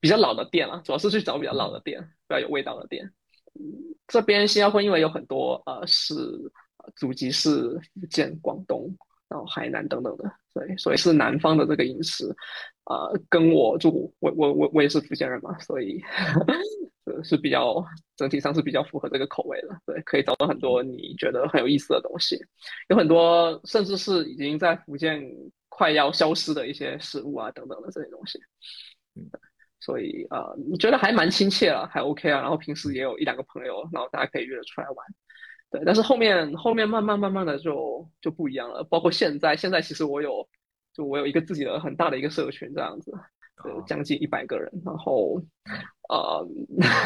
[0.00, 3.04] 比较老的店了，主要是去找比较老的店，比较有味道的店。
[3.54, 3.62] 嗯，
[4.08, 6.14] 这边新加坡因为有很多呃是
[6.96, 8.92] 祖籍是福建、广东，
[9.28, 12.26] 然后海南等等的，对，所以是南方的这个饮食，
[12.86, 16.02] 呃，跟我就我我我我也是福建人嘛，所以。
[17.24, 17.84] 呃，是比较
[18.16, 22.38] 整体上是比较符合这个口味的，对，可以找到很多你觉得很有意思的东西，
[22.88, 25.22] 有很多甚至是已经在福建
[25.68, 28.38] 快要消失的一些食物啊等等的这些东西，
[29.16, 29.28] 嗯，
[29.80, 34.96] 所以呃，你觉得还蛮亲切了，还 OK 啊，然后平时也有一两个朋友，然后大家可以约着出来玩，
[35.70, 40.48] 对，但是后面后面慢慢慢慢的就就不一样了，包括现在现在其实我有
[40.92, 43.12] 就我有一个自己的很大的一个社群这样子。
[43.62, 45.40] 呃，将近一百个人，然后，
[46.08, 46.46] 呃，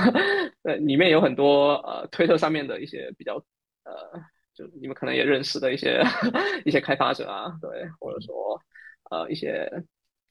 [0.65, 3.35] 呃，里面有很多呃，推特上面的一些比较，
[3.85, 3.95] 呃，
[4.55, 6.03] 就你们可能也认识的一些
[6.65, 8.61] 一些开发者啊，对，或者说，
[9.11, 9.71] 呃，一些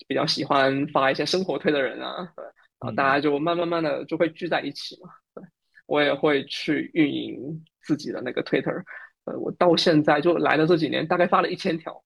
[0.08, 2.44] 比较喜欢发一些生活推的人啊，对，
[2.80, 5.44] 然后大家就慢慢慢的就会聚在一起嘛，对，
[5.86, 8.84] 我也会去运营自己的那个 Twitter，
[9.26, 12.04] 呃，我到现在就来的这几年，大概发了一千条，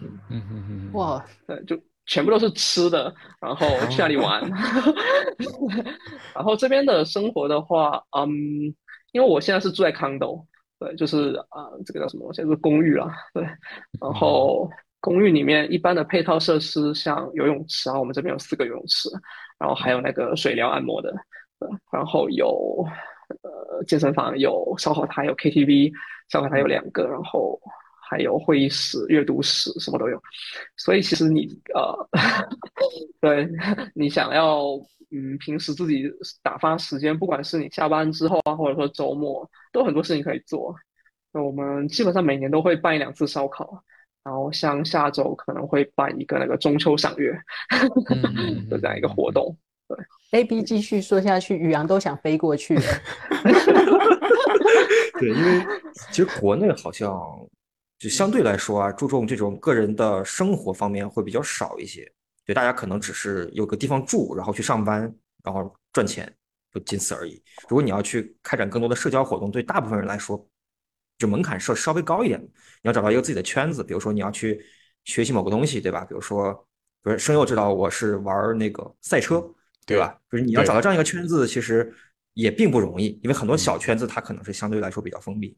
[0.00, 1.78] 嗯嗯嗯，哇，对，就。
[2.06, 4.42] 全部都是吃的，然后去那里玩。
[6.34, 8.28] 然后这边的生活的话，嗯，
[9.12, 10.44] 因为我现在是住在 condo，
[10.78, 12.50] 对，就是啊，这个叫什么现在？
[12.50, 13.42] 是公寓啦，对。
[14.00, 14.68] 然后
[15.00, 19.08] 公寓里面一般的配套设施，像游泳池啊，我们这边有四个游泳池，
[19.58, 21.12] 然后还有那个水疗按摩的，
[21.60, 21.68] 对。
[21.92, 22.84] 然后有
[23.42, 25.92] 呃健身房，有烧烤台，有 KTV，
[26.28, 27.60] 烧烤台有两个，然后。
[28.12, 30.20] 还有会议室、阅读室，什么都有。
[30.76, 32.08] 所以其实你呃，
[33.22, 33.48] 对
[33.96, 34.64] 你想要
[35.10, 36.04] 嗯，平时自己
[36.42, 40.74] 打发时间，不管是你下班之后啊，或者说周末，都有很多事情可以做。
[41.32, 43.82] 那我们基本上每年都会办一两次烧烤，
[44.22, 47.32] 然后像下周可能会办一个那个中秋赏月
[48.68, 49.56] 的这样一个活动。
[49.88, 52.82] 对，A B 继续说下去，宇阳都想飞过去了。
[55.20, 55.66] 对，因为
[56.10, 57.10] 其实国内好像
[58.02, 62.12] 就相对来说啊，注重这种个人的生活方面会比较少一些。
[62.44, 65.02] 对，大家可能只是有个地方住，然后去上班，
[65.44, 66.36] 然后赚钱，
[66.72, 67.40] 就仅此而已。
[67.68, 70.44] 如果你要去开展更多的社交活动，对大部分人来说，
[71.16, 72.40] 就门槛设稍微高一点。
[72.42, 72.50] 你
[72.88, 74.60] 要找到一个自己的圈子，比如说你要去
[75.04, 76.04] 学习某个东西，对吧？
[76.04, 76.66] 比如说，
[77.04, 79.48] 不是声优知道我是玩那个赛车，
[79.86, 80.18] 对吧？
[80.28, 81.94] 就是你要找到这样一个圈子，其实
[82.34, 85.56] 也并不容易，因为很多小圈子它可能是相对来说比较封闭。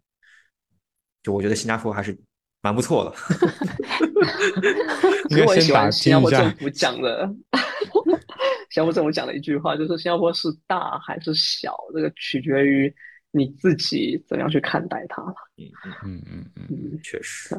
[1.22, 2.14] 就我觉得新加坡还是。
[2.64, 3.14] 蛮不错的，
[5.28, 7.30] 因为我喜欢新加坡政府讲的，
[8.70, 12.90] 新加坡政府讲的一句话就是新加坡是大还是小，这个取决于
[13.32, 15.34] 你自己怎样去看待它了。
[15.58, 15.68] 嗯
[16.06, 17.54] 嗯嗯嗯嗯，确实。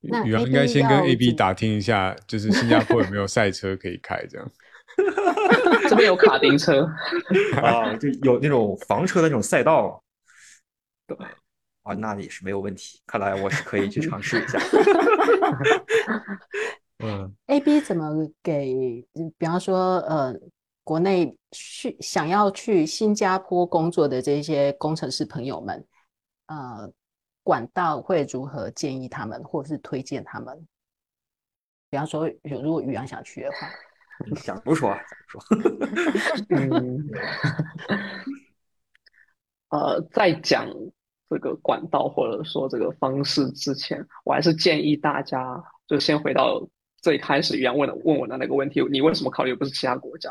[0.00, 4.50] 那宇阳应该先跟 A B 打听一下，就是新加坡有没有赛车可以开，这样。
[5.90, 6.88] 这边有卡丁车
[7.60, 10.02] 啊，就有那种房车的那种赛道。
[11.06, 11.14] 对。
[11.84, 13.00] 啊，那也是没有问题。
[13.06, 14.58] 看来我是可以去尝试一下。
[17.04, 18.10] 嗯，A B 怎么
[18.42, 19.06] 给？
[19.36, 20.34] 比方说，呃，
[20.82, 25.86] 国内去想要去新加坡工作的这些工程师朋友们，
[26.46, 26.90] 呃，
[27.42, 30.66] 管道会如何建议他们，或者是推荐他们？
[31.90, 33.68] 比方说，有如果宇阳想去的话，
[34.40, 35.58] 想不说，想不说，
[36.48, 37.06] 嗯，
[39.68, 40.66] 呃，在讲。
[41.34, 46.64] 这个管道或者说这个方式之前，我还是建议大家就先回到
[47.02, 50.30] 最开始原问的问我的那个问题：你为什么考虑不是其他国家？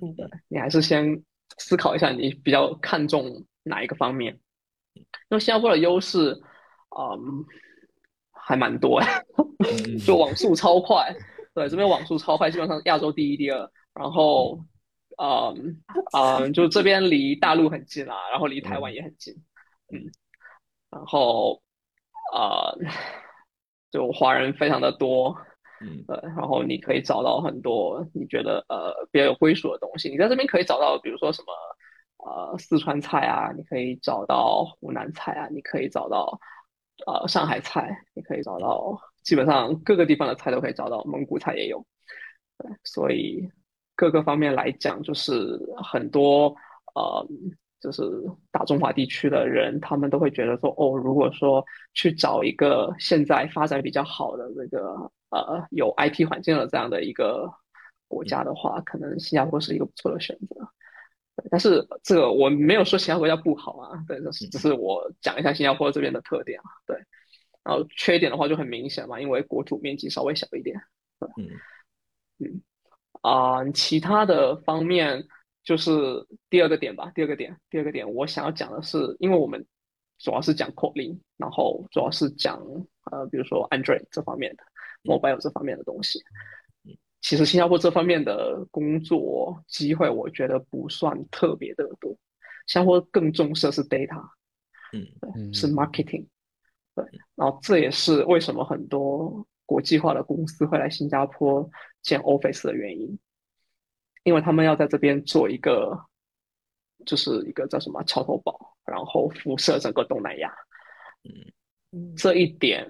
[0.00, 1.20] 嗯，对你还是先
[1.58, 4.38] 思考一下，你比较看重哪一个方面？
[4.94, 6.30] 因为新加坡的优势，
[6.96, 7.44] 嗯，
[8.30, 9.08] 还蛮多呀，
[10.06, 11.12] 就网速超快，
[11.52, 13.68] 对，这边网速超快，基本上亚洲第一、第二。
[13.92, 14.60] 然后，
[15.20, 15.82] 嗯
[16.16, 19.34] 嗯，就这边离大陆很近啊，然后离台湾也很近。
[19.92, 19.98] 嗯，
[20.90, 21.60] 然后，
[22.32, 22.74] 呃，
[23.90, 25.36] 就华人非常的多，
[25.82, 30.08] 嗯，对，然后你可以找到很多你觉得呃比较有归属的东西。
[30.08, 31.52] 你在这边可以找到，比如说什么
[32.24, 36.40] 呃四川菜啊，你可以找到湖南菜啊，你可以找到
[37.06, 41.84] 呃上海菜，你可以找到基本上各个地方的菜都可以找到，蒙古菜也有，
[42.56, 43.46] 对，所以
[43.94, 46.56] 各个方面来讲，就是很多
[46.94, 47.28] 呃。
[47.80, 48.02] 就是
[48.50, 51.64] 大中华地区的人，他们都会觉得说，哦，如果说
[51.94, 57.48] 去找一个现在发展比较好的这个呃有 IT 环境的这样的一个
[58.08, 60.68] 国家的话，可能新加坡是一个不错的选择。
[61.50, 64.18] 但是这个我没有说其他国家不好啊，对，
[64.50, 66.96] 只是我讲一下新加坡这边的特点啊，对。
[67.62, 70.80] 然后缺点的话就很明显嘛，因为国土面积稍微小一点。
[71.36, 71.48] 嗯
[72.40, 72.62] 嗯
[73.22, 75.28] 啊，其他的方面。
[75.68, 75.92] 就是
[76.48, 79.62] 第二个点吧，第二个点，第二个点，我想要讲的是，因为我们
[80.16, 82.58] 主要是讲 Kotlin，然后主要是讲
[83.12, 84.62] 呃，比如说 Android 这方面的
[85.04, 86.20] ，Mobile 这方面的东西。
[87.20, 92.16] 其实新加坡这方面的工作机会，我觉得不算特别的多。
[92.66, 94.26] 新加坡更重视的是 data，
[94.94, 96.28] 嗯，对是 marketing，
[96.94, 97.04] 对。
[97.34, 101.68] 然后这也是为什么很多国际化的公司会来新加坡
[102.00, 103.18] 建 office 的原因。
[104.28, 105.98] 因为他们要在这边做一个，
[107.06, 110.54] 就是一个叫什么桥头堡，然后辐射整个东南亚，
[111.92, 112.86] 嗯，这一点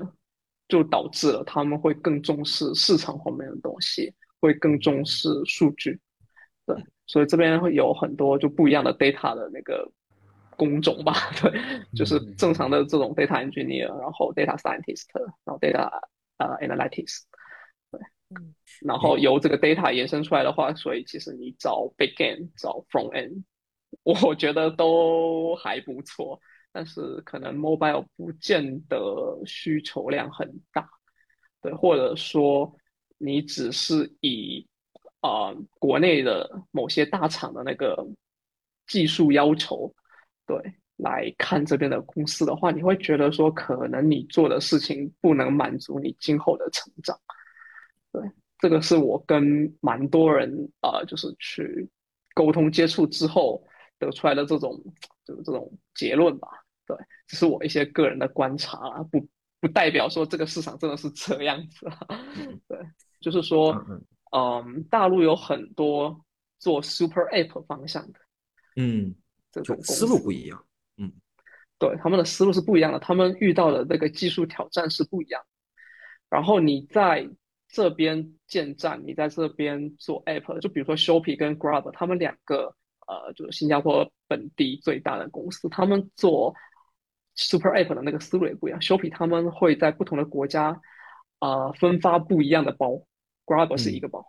[0.67, 6.01] 就导致了他们会更重视市场方面的东西，会更重视数据，
[6.67, 9.89] 对，所以这边会有很多就不一样的 data 的那个
[10.57, 11.53] 工种吧， 对，
[11.95, 15.07] 就是正常的这种 data engineer，然后 data scientist，
[15.45, 15.89] 然后 data
[16.39, 17.23] 呃 analytics。
[18.31, 23.43] 嗯，然后由这个 data 延伸出来的话，所以其实你找 begin 找 from end，
[24.03, 26.41] 我觉得都还不错。
[26.71, 30.87] 但是可能 mobile 不见得需求量很大，
[31.63, 32.73] 对，或者说
[33.17, 34.69] 你只是以
[35.21, 38.07] 啊国内的某些大厂的那个
[38.87, 39.93] 技术要求，
[40.47, 40.61] 对
[40.97, 47.19] 来看这边的公司的话，你会觉得说可能你做的事情不能满足你今后的成长。
[48.21, 51.89] 对，这个是我跟蛮多人啊，就是去
[52.35, 53.67] 沟通接触之后
[53.99, 54.83] 得出来的这种，
[55.25, 56.49] 就是这种结论吧。
[56.87, 56.97] 对，
[57.27, 58.79] 这是我一些个人的观察，
[59.11, 59.29] 不
[59.61, 61.87] 不代表说这个市场真的是这样子。
[62.67, 62.79] 对，
[63.21, 63.75] 就是说，
[64.33, 66.25] 嗯，大陆有很多
[66.59, 68.21] 做 Super App 方向的，
[68.77, 69.15] 嗯，
[69.53, 70.65] 这种思路不一样，
[70.97, 71.13] 嗯，
[71.79, 75.43] 对，他们的思路是不一样的，他们遇到的那个技术挑战是不一样。
[76.31, 77.29] 然后你在
[77.69, 82.75] 这边建站，你在这边做 App，就比如说 Shopee 跟 Grab，他们两个
[83.07, 86.55] 呃，就是新加坡本地最大的公司，他们做
[87.35, 88.81] Super App 的那个思路也不一样。
[88.81, 90.81] Shopee 他们会在不同的国家
[91.39, 93.03] 啊分发不一样的包
[93.45, 94.25] ，Grab 是一个包。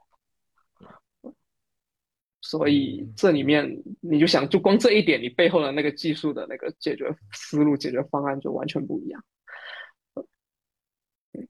[2.42, 9.24] 所以这里面你就想，就光这一点，你背后的那个技术的那个解决思路、解决方案就完全不一样。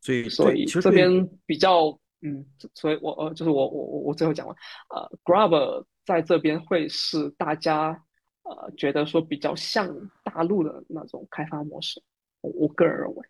[0.02, 4.56] 所以，所以这边比较，嗯，所以我呃，就是我我我我最后讲完，
[4.90, 8.04] 呃，Grab 在这边会是大家
[8.44, 9.88] 呃觉得说比较像
[10.24, 12.02] 大陆的那种开发模式，
[12.42, 13.28] 我我个人认为。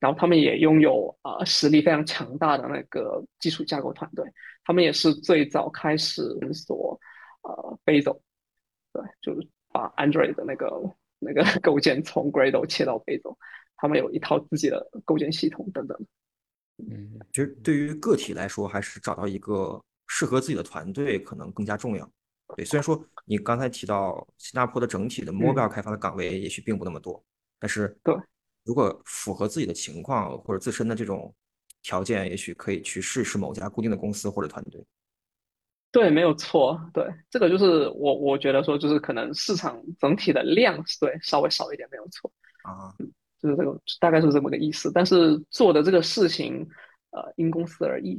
[0.00, 4.26] 然后他们也拥有啊实力非常强大的那个基础架构团队，
[4.64, 6.22] 他们也是最早开始
[6.52, 6.98] 所
[7.42, 8.18] 呃 Bazel，
[8.92, 10.68] 对，就是把 Android 的那个
[11.20, 13.36] 那个 构建从 Gradle 切到 Bazel，
[13.76, 15.98] 他们有一套自己的构建系统等等。
[16.78, 22.10] 嗯，其实对于个体来说，还是找到一个适合自己的团队可能更加重要。
[22.56, 27.24] 对，虽然说你刚才提到新加坡的整体的 mobile 开发的岗位也许并不那么多，
[27.58, 28.14] 但是对。
[28.64, 31.32] 如果符合自己的情况或者自身的这种
[31.82, 34.84] 条件，也许可以去试试某家固定的公司或者团队。
[35.92, 36.76] 对，没有错。
[36.92, 42.30] 对，这个就是我我觉得说，就是可能市场整体的量对稍微少一点，没有错
[42.64, 42.92] 啊，
[43.40, 44.90] 就是这个大概是这么个意思。
[44.92, 46.66] 但是做的这个事情，
[47.10, 48.18] 呃，因公司而异。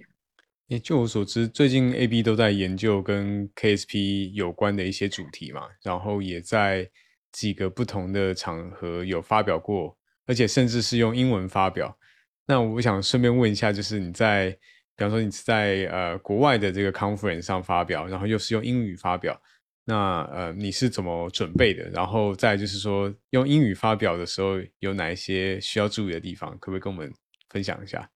[0.70, 6.90] 诶，就我所知，最近 A B 都在研究跟 K S P 有关的一些主题嘛，然后也在
[7.32, 9.98] 几个不同的场合有发表过。
[10.30, 11.98] 而且甚至是用英文发表。
[12.46, 14.50] 那我想顺便问一下，就是你在，
[14.94, 19.42] 比方说你是在呃国外的这个 conference 上发表，然后又是用英语发表，
[19.88, 21.90] 那呃你是怎么准备的？
[21.92, 26.52] 然后再就是说，用英语发表的时候有哪一些需要注意的地方？
[26.60, 27.10] 可不可以跟我们
[27.50, 28.10] 分享一下？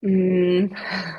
[0.00, 0.68] 嗯，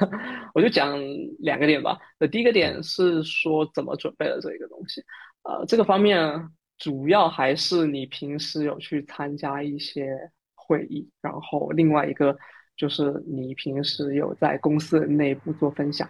[0.55, 0.99] 我就讲
[1.39, 1.97] 两个点吧。
[2.19, 5.01] 那第一个点是说怎么准备的这一个东西，
[5.43, 6.49] 呃，这个方面。
[6.79, 10.17] 主要还是你平时有去参加一些
[10.55, 12.35] 会议，然后另外一个
[12.75, 16.09] 就是你平时有在公司内部做分享。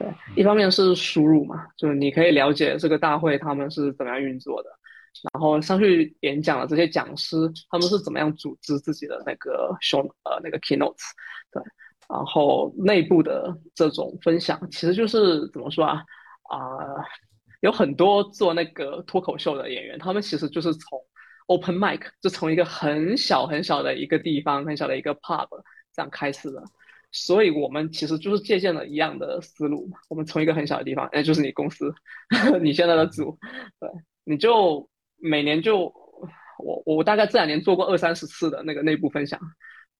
[0.00, 4.70] 对，一方面是输入嘛，就是你可以了解这个大会他们是怎么样运作的，
[5.30, 7.36] 然后上去演讲的这些讲师
[7.68, 11.10] 他们是怎么样组织自己的那个 show 呃那个 keynotes，
[11.52, 11.62] 对，
[12.08, 16.02] 然后内部的这种分享其实就是怎么说啊
[16.44, 17.04] 啊。
[17.60, 20.98] 有很多做那个脱口秀的演员，他们其实就是从
[21.44, 25.46] open mic，就从一个很小很小的一个地方，很小的一个 pub
[25.94, 26.64] 这样开始的。
[27.12, 29.98] 所以我们其实就是借鉴了一样的思路嘛。
[30.08, 31.92] 我们从一个很小的地方，哎，就是你公司，
[32.62, 33.38] 你现在的组，
[33.78, 33.88] 对，
[34.24, 35.92] 你就每年就
[36.58, 39.38] 我我大概这两年做过二三十次的那个内部分享，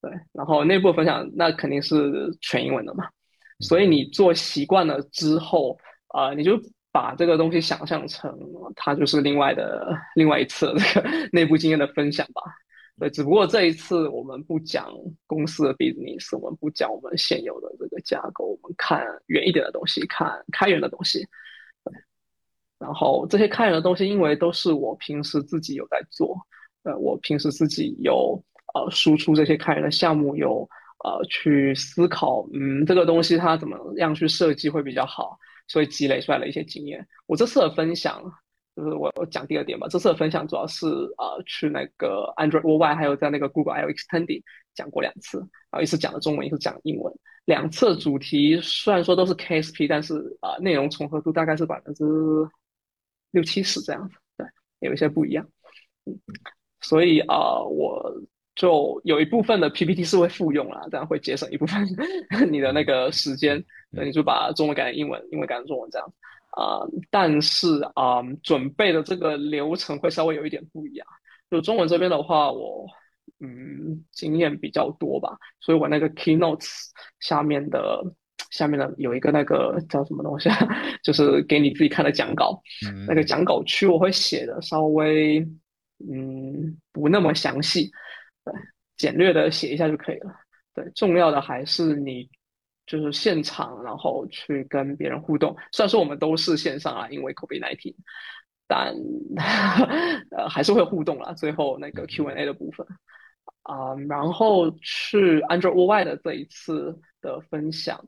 [0.01, 3.09] 对，然后内部分享那肯定是全英文的嘛。
[3.61, 6.61] 所以你做习惯了之后，啊，你就。
[6.93, 8.37] 把这个东西想象成
[8.75, 12.43] 它就是另外的另外一次这个 内部经验的分享吧。
[13.01, 14.93] 对，只不过这一次我们不讲
[15.27, 21.27] 公司的 business，我们不讲我们现有的这个架构，我们看远一点的东西，看开源的东西。
[21.83, 21.93] 对，
[22.79, 26.39] 然后这些开源的东西，因为都是我平时自己有在做，
[26.83, 28.41] 呃，我平时自己有
[28.75, 30.69] 呃输出这些开源的项目，有
[31.03, 35.39] 呃去思考，嗯，这个东西它怎么样去设计会比较好。
[35.69, 38.21] 所以积累出来的一些经验，我这次的分享
[38.83, 39.87] 就是我我讲第二点吧。
[39.89, 44.43] 这次的分享主要是呃去那个 Android Worldwide，还有在那个 Google I/O Extended
[44.75, 45.39] 讲过两次，
[45.71, 47.13] 然后一次讲的中文，一次讲英文。
[47.45, 52.05] 两次主题虽然说都是 KSP，但是啊内容重合度大概是百分之
[53.33, 54.47] 六七十这样子，对，
[54.81, 55.47] 有一些不一样。
[56.07, 56.19] 嗯，
[56.81, 58.13] 所以啊我
[58.55, 61.87] 就有一部分的 PPT 是会复用啦，这样会节省一部分
[62.51, 63.63] 你的那个时间。
[63.93, 66.15] 那你就把中文改成英文，英文改成中文这样，
[66.51, 66.81] 啊，
[67.11, 71.07] 但是啊，准备的这个流程会稍微有一点不一样。
[71.51, 72.87] 就中文这边的话，我
[73.41, 76.89] 嗯经验比较多吧，所以我那个 keynotes
[77.21, 78.03] 下面的
[78.51, 80.49] 下面的有一个那个叫什么东西，
[81.03, 82.61] 就是给你自己看的讲稿，
[83.07, 85.41] 那个讲稿区我会写的稍微
[85.99, 87.91] 嗯不那么详细，
[88.45, 88.55] 对，
[88.97, 90.33] 简略的写一下就可以了。
[90.75, 92.29] 对，重要的还是你。
[92.91, 95.57] 就是现场，然后去跟别人互动。
[95.71, 97.95] 虽然说我们都是线上啊，因为 COVID-19，
[98.67, 98.93] 但
[100.33, 101.33] 呃还是会互动啦。
[101.33, 102.85] 最后那个 Q&A 的部分
[103.63, 108.05] 啊，然后去 Android Worldwide 的这一次的分享，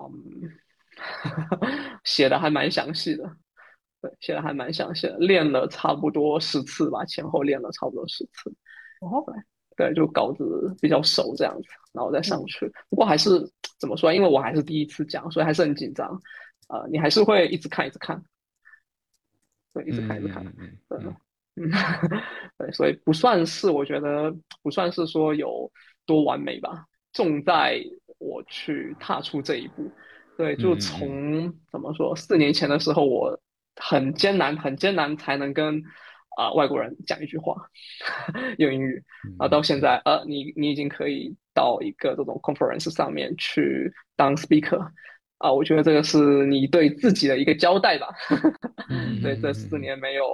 [0.00, 0.50] 嗯，
[2.04, 3.36] 写的还蛮详细的，
[4.00, 8.50] 对，写的还蛮详细的，练了差不多十次吧，前后练了差不多十次。
[9.02, 9.22] 哦，
[9.78, 12.68] 对，就稿子比较熟这样子，然后再上去。
[12.90, 13.30] 不过还是
[13.78, 14.12] 怎么说？
[14.12, 16.20] 因为我还是第一次讲，所以还是很紧张。
[16.68, 18.20] 呃，你还是会一直看，一直看，
[19.72, 20.44] 对，一直看，一直看，
[20.88, 20.98] 对，
[21.54, 21.70] 嗯，
[22.58, 25.70] 对，所以不算是，我觉得不算是说有
[26.04, 27.80] 多完美吧，重在
[28.18, 29.88] 我去踏出这一步。
[30.36, 33.40] 对，就从怎么说，四年前的时候，我
[33.76, 35.80] 很艰难，很艰难才能跟。
[36.38, 37.56] 啊，外国人讲一句话
[38.58, 39.02] 用英语
[39.40, 44.78] 啊，到现在呃，你你已经可以到一个这种 conference 上面去当 speaker
[45.38, 48.06] 啊，我觉得这个是你对自己的一个交代吧。
[49.20, 50.24] 对，这四年没有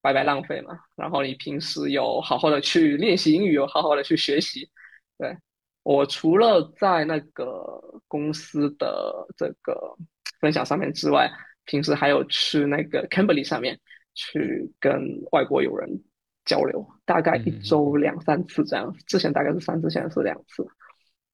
[0.00, 0.74] 白白浪费嘛。
[0.96, 4.66] 然后你平时有好好的去练习英语，有好好的去学习。
[5.18, 5.36] 对
[5.82, 7.54] 我除了在那个
[8.08, 9.94] 公司的这个
[10.40, 11.30] 分享上面之外，
[11.66, 13.78] 平时还有去那个 Cambly 上面。
[14.14, 16.02] 去跟外国友人
[16.44, 18.94] 交流，大概一周两三次这样。
[19.06, 20.66] 之前大概是三次，现在是两次。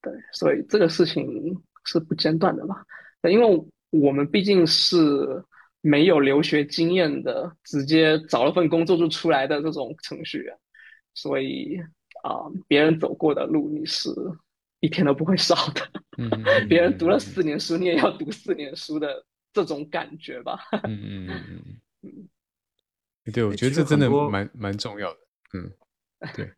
[0.00, 2.76] 对，所以这个事情是不间断的嘛？
[3.28, 4.96] 因为我们毕竟是
[5.80, 10.56] 没有留学经验的，直接找了份工作就出来的这种程序员，
[11.14, 11.80] 所以
[12.22, 14.10] 啊，别人走过的路你是
[14.80, 15.90] 一天都不会少的。
[16.18, 16.30] 嗯，
[16.68, 20.60] 别人读了四年书，你也要读四年书的这种感觉吧？
[20.84, 21.28] 嗯嗯
[22.02, 22.28] 嗯。
[23.32, 25.18] 对，我觉得这真的蛮蛮重要的。
[25.54, 25.72] 嗯，
[26.34, 26.52] 对。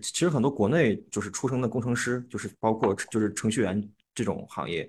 [0.00, 4.88] 其实很多国内就是出生的工程师，就是包括就是程序员这种行业，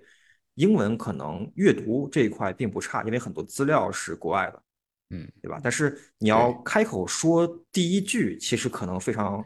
[0.54, 4.64] 英文可能阅读这一块并不差，因为很多资料是国外的，
[5.10, 5.60] 嗯，对吧？
[5.64, 9.44] 但是你要开口说第一句，其实可能非常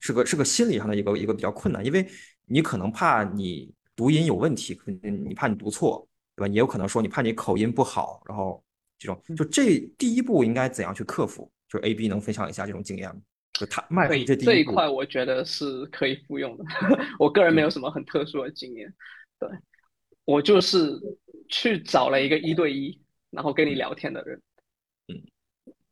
[0.00, 2.08] 是个是个心理上的一个一个比较困难，因为
[2.46, 6.48] 你可能怕你读音有问题，你怕你读错，对吧？
[6.48, 8.64] 也有可能说你怕你口音不好，然后。
[8.98, 11.50] 这种就这第一步应该怎样去克服？
[11.68, 13.20] 就是 A B 能分享一下这种经验吗？
[13.52, 16.64] 就他迈这这一块，我觉得是可以复用的。
[17.18, 18.94] 我个人没有什么很特殊的经验，
[19.38, 19.48] 对
[20.24, 20.92] 我就是
[21.48, 24.40] 去找了一个一对一，然后跟你聊天的人，
[25.08, 25.22] 嗯，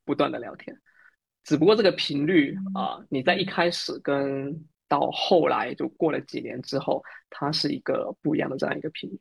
[0.05, 0.79] 不断的聊天。
[1.43, 9.19] 只不过这个频率啊，你在一开始跟到后来就过了几年之后，它是一个不一样的这样一个频率。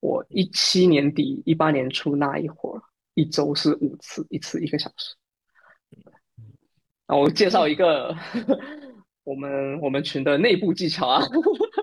[0.00, 2.82] 我一七年底、一八年初那一会儿。
[3.18, 5.16] 一周是五次，一次一个小时。
[7.08, 8.14] 那我介绍一个
[9.24, 11.20] 我们我们群的内部技巧啊。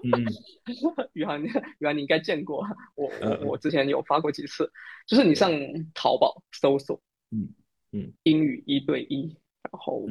[0.03, 0.23] 嗯，
[1.11, 2.65] 宇航，宇航你应该见过，
[2.95, 4.71] 我我我之前有发过几次，
[5.05, 5.51] 就是你上
[5.93, 7.49] 淘宝搜索，嗯
[7.91, 10.07] 嗯，英语一对一，然后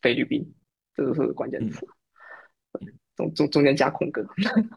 [0.00, 0.54] 菲律宾，
[0.94, 1.86] 这个是关键词，
[3.14, 4.24] 中中中间加空格，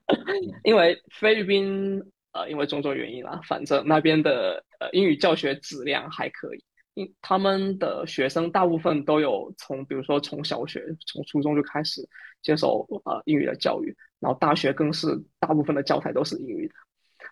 [0.66, 2.04] 因为菲律宾。
[2.34, 6.64] 呃，因为种种原因啦，反正那边的英语教学质量还可以，
[6.94, 12.08] 因他们的学生大部分都有从，比如说从小学、从初中就开始
[12.42, 15.08] 接受呃英语的教育，然后大学更是
[15.40, 16.74] 大部分的教材都是英语的，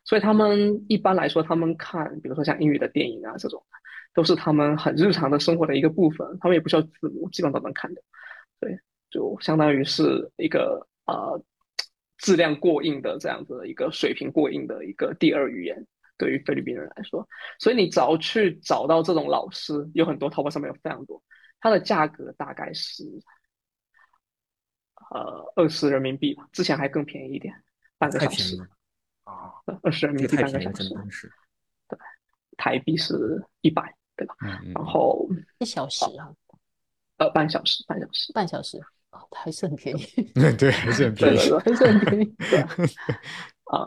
[0.04, 3.64] 所以他们一般来说，他们看，比如说像英语的电影啊这种，
[4.14, 8.02] 都是他们很日常的生活的一个部分，他们也不需要字幕，基本都能看的，
[8.60, 8.80] 对，
[9.10, 11.44] 就相当于是一个呃。
[12.24, 15.88] 质量过硬的这样子的一个水平过硬的一个第二语言，
[16.22, 21.20] 对于菲律宾人来说，所以你只要去找到这种老师，有很多淘宝上面有非常多，
[21.60, 23.04] 它的价格大概是
[25.10, 27.64] 呃二十人民币吧，之前还更便宜一点，
[27.98, 28.56] 半个小时
[29.24, 29.50] 啊，
[29.82, 31.34] 二十人民币半个小时，
[31.88, 31.98] 对，
[32.56, 34.36] 台币是一百，对吧？
[34.76, 36.32] 然后一小时啊，
[37.18, 38.80] 呃，半小时，半小时，半小时。
[39.32, 40.06] 还是很便宜，
[40.58, 42.34] 对，还是很便宜，还是很便宜。
[43.66, 43.86] 啊，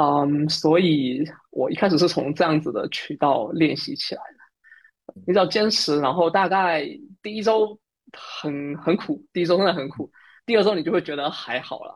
[0.00, 5.14] 嗯，所以我一开始是从这样子的渠道练习起来的。
[5.26, 6.86] 你只要坚持，然后大概
[7.20, 7.76] 第一周
[8.12, 10.08] 很很苦，第一周真的很苦，
[10.46, 11.94] 第二周你就会觉得还好了，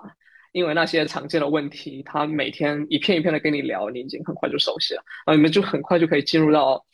[0.50, 6.84] 因为那些常见的问题，他每天一片一片的跟你聊，你已经很快就熟悉了，然后你们就很快就可以进入到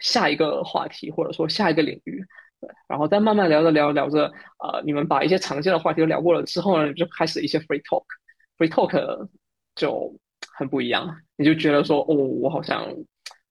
[0.00, 2.24] 下一个话题，或者说下一个领域。
[2.60, 9.28] 对，然后再慢慢聊着聊着聊着，呃，你们把一些常见的话题都聊过了之后呢，就开始一些 free talk，free talk
[9.76, 10.18] 就
[10.58, 12.84] 很不一样，你就觉得说，哦，我好像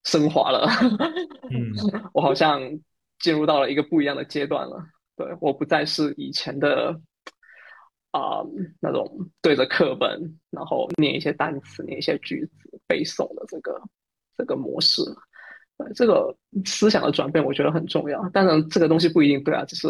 [0.04, 0.68] 升华了，
[1.50, 1.72] 嗯，
[2.12, 2.60] 我好像
[3.18, 4.84] 进入到了一个不一样的阶段了。
[5.16, 7.00] 对，我不再是以前的
[8.10, 8.44] 啊
[8.78, 13.80] 那种对着课本，然后念一些单词、念一些句子、背诵的这个
[14.36, 15.16] 这个模式了。
[15.94, 18.22] 这个思想的转变，我觉得很重要。
[18.30, 19.88] 当然，这个东西不一定对啊，只是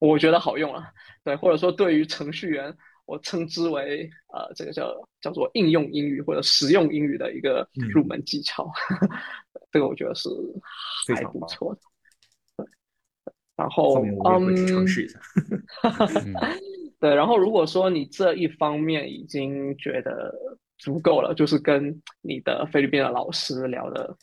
[0.00, 0.84] 我觉得好用啊。
[1.24, 2.76] 对，或者说对于程序员
[3.08, 8.70] 我称之为呃这个叫叫做应用英语或者实用英语的一个入门技巧，
[9.72, 10.28] 这个我觉得是
[11.16, 11.80] 还不错的。
[13.56, 15.18] 然后嗯，尝试一下。
[17.00, 20.32] 对，然后如果说你这一方面已经觉得
[20.76, 24.14] 足够了，就是跟你的菲律宾的老师聊的，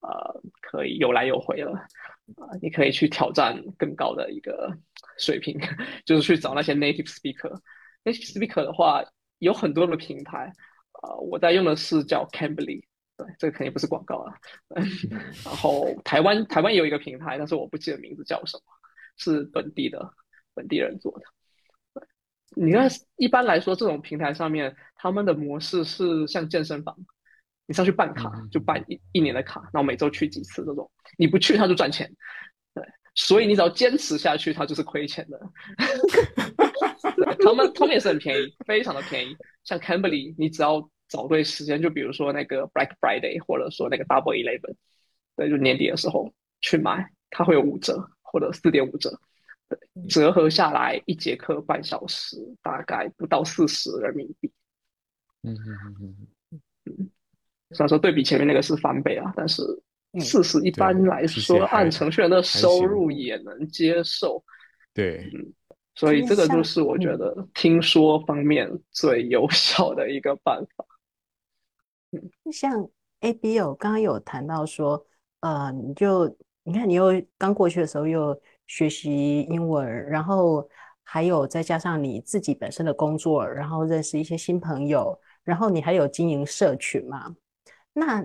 [0.00, 1.72] 呃，可以有来有回了，
[2.36, 4.72] 啊，你可以去挑战更高的一个
[5.18, 5.58] 水平，
[6.06, 7.58] 就是去找那些 native speaker。
[8.08, 9.04] Native speaker 的话
[9.38, 10.52] 有很多的平台，
[11.02, 12.82] 啊，我在用的是叫 Cambly，
[13.16, 14.34] 对，这个肯定不是广告啊。
[15.44, 18.62] 然后台湾台湾也有一个平台，但是我不记得名字叫什么。
[19.20, 20.14] 是本地的
[20.54, 21.24] 本地人做的。
[22.54, 26.96] 你看，一般来说，这种平台上面，他们的模式是像健身房，
[27.66, 30.88] 你上去办卡，就办一一年的卡，然后每周去几次这种。
[31.16, 32.08] 你不去，他就赚钱。
[32.72, 32.84] 对，
[33.16, 35.40] 所以你只要坚持下去，他就是亏钱的。
[37.40, 39.36] 他们他们也是很便宜，非常的便宜。
[39.64, 44.74] 像 Cambly，你只要找对时间，就比如说那个 Black Friday，或者说那个 Double Eleven，
[45.36, 48.10] 对，就年底的时候去买，它会有五折。
[48.30, 49.18] 或者四点五折，
[50.06, 54.52] 折合下来一节课半小时，大概不到四十人民币。
[55.44, 56.16] 嗯嗯嗯
[56.50, 57.10] 嗯嗯。
[57.70, 59.62] 虽然说对比前面那个是翻倍啊，但是
[60.20, 64.44] 四十一般来说按程序员的收入也能接受。
[64.92, 65.54] 对，嗯，
[65.98, 70.84] 所以这个就是我觉得听说方面 最有效的一个办法。
[72.12, 72.88] 嗯，像
[73.20, 75.04] A B O 刚刚有谈到说，
[75.40, 76.34] 呃，你就。
[76.64, 77.06] 你看，你又
[77.38, 80.68] 刚过去的时候又学习英文，然后
[81.02, 87.34] 还有再加上你自己本身的工作，然后认识一些新朋友，然后你还有经营社群嘛？
[87.94, 88.22] 那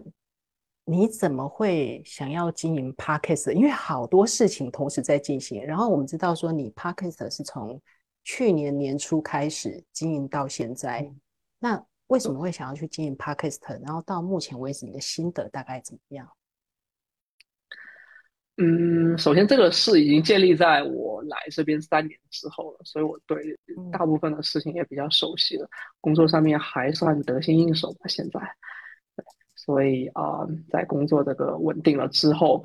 [0.85, 3.51] 你怎么会想要经营 Podcast？
[3.51, 5.63] 因为好多事情同时在进行。
[5.65, 7.81] 然后我们知道说，你 Podcast 是从
[8.23, 11.09] 去年年初开始经营到现在，
[11.59, 13.79] 那为什么会想要去经营 Podcast？
[13.81, 16.27] 然后到目前为止，你的心得大概怎么样？
[18.57, 23.57] 嗯，首先这个事已经建立在我来这边三年之后了，所以我对
[23.91, 25.67] 大部分的事情也比较熟悉了。
[26.01, 28.39] 工作上面还算得心应手吧，现在。
[29.65, 32.63] 所以啊，在工作这个稳定了之后，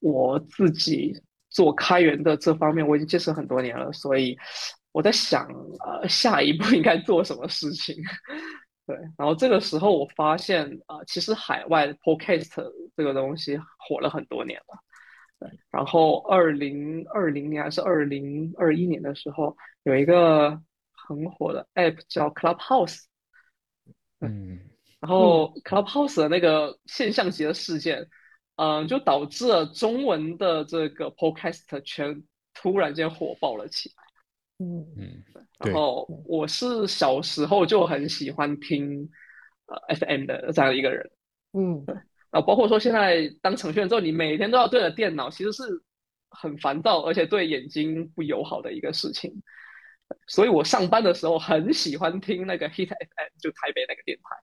[0.00, 4.36] 我自己做开源的这方面我已经坚持很多年了，所以
[4.92, 5.46] 我在想，
[5.86, 7.96] 呃，下一步应该做什么事情。
[8.86, 12.62] 对，然后这个时候我发现啊，其实海外 Podcast
[12.96, 14.78] 这个东西火了很多年了。
[15.38, 20.60] 对然后二零二零年还是二零二一年的时候，有一个
[20.92, 23.04] 很火的 app 叫 Clubhouse，
[24.20, 24.60] 嗯，
[25.02, 28.08] 然后 Clubhouse 的那个现象级的事件，
[28.54, 32.22] 嗯，就导致了中文的这个 podcast 圈
[32.54, 35.22] 突然间火爆了起来，嗯嗯，
[35.58, 39.10] 然后我是小时候就很喜欢听
[39.66, 41.10] 呃 FM 的这样一个人，
[41.52, 41.96] 嗯，对。
[42.30, 45.64] 啊，包括说现在当程序员之后，你每天都要对着电脑，其实是
[46.30, 49.42] 很烦躁，而且对眼睛不友好的一个事情。
[50.26, 54.36] 所以我上班的时候很喜欢听那个 Hit FM，就台北那个电台。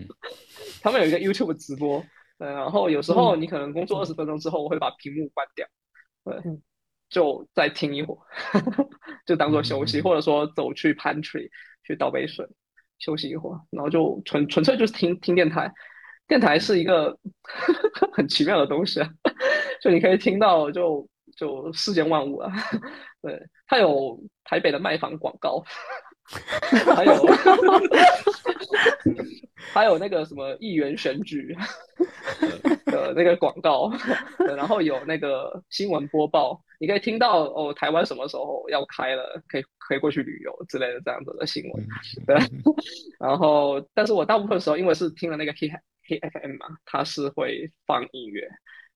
[0.82, 2.04] 他们有一个 YouTube 直播，
[2.38, 5.66] 然后有时候你可能工作二十分钟之后，我会把屏幕关掉，
[6.24, 6.60] 对，
[7.08, 8.20] 就再听一会儿，
[9.26, 11.50] 就当做休息，或者说走去 Pantry
[11.84, 12.46] 去倒杯水
[12.98, 15.72] 休息一会儿，然后就纯纯粹就是听听电台。
[16.28, 17.18] 电台是一个
[18.14, 19.10] 很奇妙的东西啊，
[19.82, 22.52] 就你可以听到就就世间万物啊，
[23.20, 23.34] 对，
[23.70, 25.62] 它有台北的卖房广告，
[26.92, 27.14] 还有
[29.72, 31.56] 还有那个什么议员选举
[32.86, 33.88] 的那个广告，
[34.38, 41.86] 然后有那个新闻播报，你可以听到哦，台湾什么时候要开了，可以可以过去旅游之类的这样子的新闻，
[42.26, 42.36] 对，
[43.20, 45.70] 然后但是我大部分时候因为是听了那个 K。
[46.08, 48.50] K.F.M 嘛，它是会放音乐，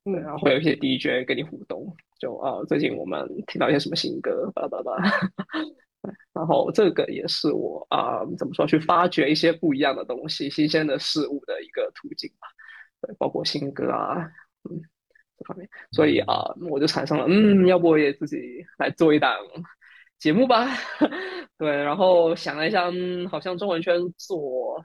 [0.05, 4.97] 对，然后会有一些 DJ 跟你互动，就啊，最近我们听到一些什么新歌，叭叭叭，
[6.35, 12.47] 然后这个也是我啊，怎么说，去发掘一些不一样的东西、新鲜的事物的一个途径吧，
[13.01, 14.17] 对，包括新歌啊，
[14.69, 14.79] 嗯，
[15.39, 18.37] 这方面，所以啊，我就产生了，嗯，要不我也自己
[18.79, 19.35] 来做一档
[20.19, 20.69] 节目吧，
[21.57, 24.85] 对，然后想了一下，嗯，好像中文圈做。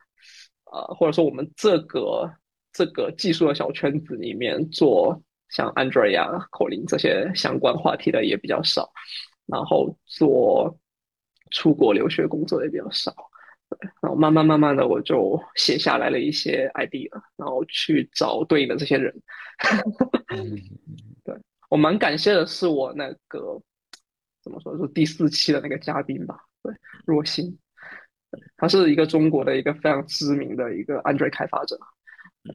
[0.72, 2.32] 啊，或者说我们这个
[2.80, 8.90] 这个技术的小圈子里面做像 Android 呀、口令这些相关话题的也比较少，
[9.46, 10.80] 然后做
[11.52, 13.14] 出国留学工作也比较少，
[13.70, 19.14] 对，然后慢慢慢慢的我就写下来了一些 idea，然后去找对应的这些人。
[21.26, 21.36] 对
[21.70, 23.62] 我蛮感谢的是我那个
[24.42, 26.74] 怎么说，就第四期的那个嘉宾吧，对，
[27.06, 27.60] 若星，
[28.56, 31.78] 他是一个中国的一个非常知名的一个 Android 开发者，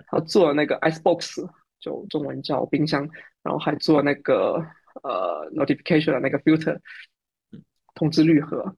[0.07, 1.49] 他做那个 Icebox，
[1.81, 3.09] 就中文叫冰箱，
[3.43, 4.55] 然后还做那个
[5.03, 6.79] 呃 Notification 的那个 Filter，
[7.95, 8.77] 通知滤盒，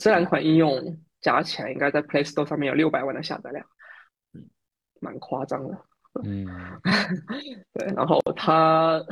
[0.00, 3.66] 这两款应用加起来应该在 Play Store 上面有六百万的下载量，
[5.00, 5.78] 蛮夸张的。
[6.24, 6.46] 嗯，
[7.74, 9.04] 对，然后他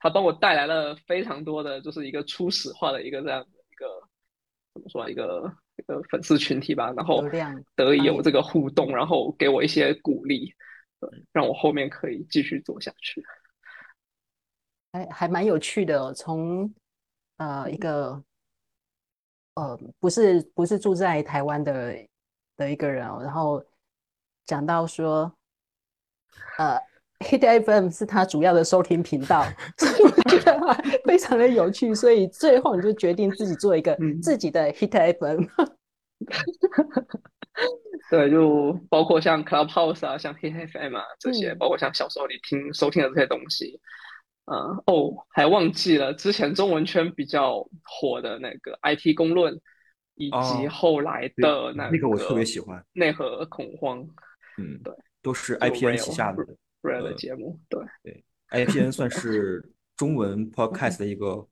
[0.00, 3.86] 他帮我带来了非常多的，就是一个初始化的一个这样的一个
[4.74, 5.52] 怎么说一个
[5.88, 7.22] 一个粉丝群体吧，然后
[7.74, 10.54] 得以有这个互动，然后给我一些鼓励，
[11.32, 13.24] 让我后面可以继续做下去。
[14.92, 16.72] 还还蛮有趣的，从
[17.38, 18.22] 呃一个
[19.54, 21.94] 呃不是不是住在台湾的
[22.56, 23.64] 的一个人，然后
[24.44, 25.32] 讲到说。
[26.58, 26.78] 呃
[27.20, 29.42] ，Hit FM 是他主要的收听频道，
[29.78, 30.60] 所以我觉得
[31.04, 31.94] 非常的有趣。
[31.94, 35.44] 所以最后你就决定自己做一个自己的 Hit FM。
[38.10, 43.80] 对，就包括像 Clubhouse 啊，像 Hit FM 啊这些，包括像小时候你听收听的这些东西。
[44.46, 44.56] 嗯，
[44.86, 49.60] 哦，还忘记了之前中文圈比较火的那个 IT 公论，
[50.14, 54.00] 以及后来的那那个我特别喜欢内核恐慌。
[54.56, 54.94] 嗯，对。
[55.20, 56.46] 都是 IPN 旗下的
[56.82, 61.46] 的节目，对对，IPN 算是中文 podcast 的一个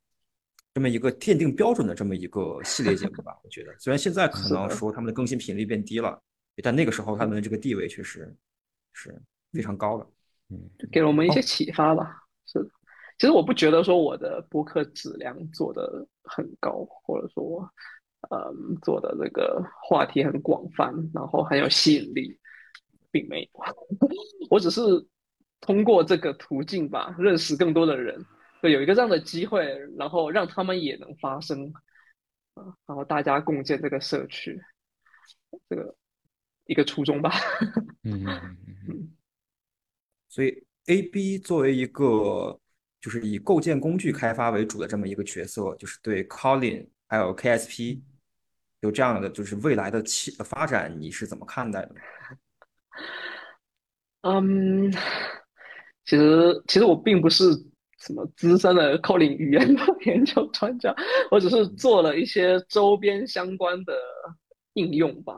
[0.77, 3.35] 这么一个奠定标准的这么一个系列节目吧。
[3.43, 6.21] 我觉得，虽然现在可能说他们的更新频率变低了，
[6.63, 8.37] 但那个时候他们的这个地位确实
[8.93, 9.19] 是
[9.55, 10.07] 非常高的。
[10.51, 12.23] 嗯，给了我们一些启发吧。
[12.45, 12.69] 是的，
[13.19, 17.67] 其实我不觉得说我的播客质量做的很高，或者说，
[18.29, 22.39] 嗯，做的这个话题很广泛，然后很有吸引力。
[23.11, 23.49] 并没有，
[24.51, 24.83] 我只是
[25.59, 28.23] 通过这个途径吧，认识更多的人，
[28.67, 29.65] 就有一个这样的机会，
[29.97, 31.73] 然后让他们也能发声，
[32.55, 34.61] 啊，然后大家共建这个社区，
[35.69, 35.97] 这个
[36.65, 37.31] 一个初衷吧。
[38.03, 38.57] 嗯嗯
[38.89, 39.17] 嗯。
[40.29, 42.59] 所以，A B 作为一个
[43.01, 48.03] 就是以构建工具开发为主的这么一个角色，就是对 Colin 还有 K S P
[48.81, 51.95] 有这样的就是未来的期发展，你是怎么看待的？
[54.23, 54.91] 嗯，
[56.05, 57.45] 其实其实我并不是
[58.07, 60.95] 什么资深的 coding 语言的研究专家，
[61.31, 63.93] 我只是做了一些周边相关的
[64.75, 65.37] 应用吧，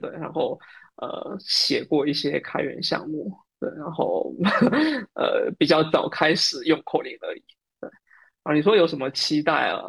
[0.00, 0.58] 对，然后
[0.96, 4.34] 呃写过一些开源项目，对，然后
[5.14, 7.42] 呃比较早开始用 coding 而已，
[7.80, 7.90] 对，
[8.42, 9.82] 啊，你说有什么期待啊？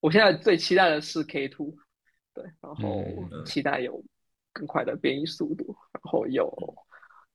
[0.00, 1.74] 我现在最期待的是 K two，
[2.32, 3.04] 对，然后
[3.44, 4.02] 期待有。
[4.54, 6.54] 更快的编译速度，然后有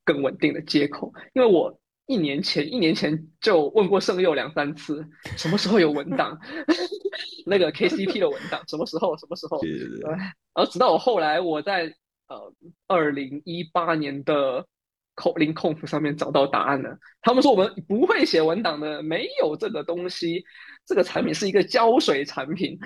[0.03, 1.12] 更稳定的接口。
[1.34, 1.76] 因为我
[2.08, 5.05] 一年前一年前就问过圣佑两三次，
[5.38, 6.38] 什么时候有文档？
[7.45, 9.16] 那个 KCP 的文档什么时候？
[9.18, 9.60] 什么时候？
[9.62, 10.10] 对对对。
[10.10, 11.93] 然后直到我后来我在
[12.28, 12.53] 呃
[12.88, 14.66] 二零一八年的
[15.16, 16.97] Kotlin Conf 上面找到答案了。
[17.22, 20.43] 他们说我们不会写文档的，没有这个东西。
[20.86, 22.78] 这个产品是一个胶水产品，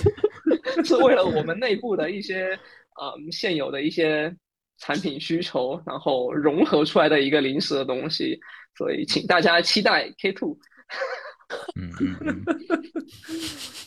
[0.84, 2.58] 是为了我们内部的一些。
[3.00, 4.34] 呃，现有的一些
[4.78, 8.38] 产品需求，然后融合出来的一个临时的东西，
[8.76, 10.58] 所以请大家期待 K two。
[11.76, 12.44] 嗯嗯嗯。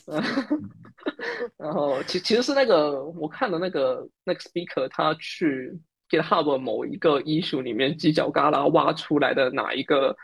[1.58, 5.72] 然后其其实是那个我看的那个那个 speaker，他去
[6.10, 10.16] GitHub 某一个 issue 里面犄角旮旯挖出来的哪一个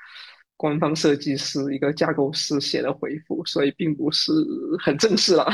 [0.56, 4.32] 官方设计师、一个架构师写的回复，所以并不是
[4.80, 5.48] 很正式了。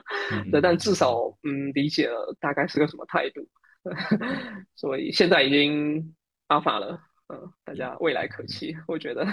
[0.52, 3.40] 对，但至少嗯理解了大概是个什么态度，
[4.76, 6.14] 所以现在已经
[6.48, 8.76] 阿法了，嗯，大家未来可期。
[8.86, 9.24] 我觉得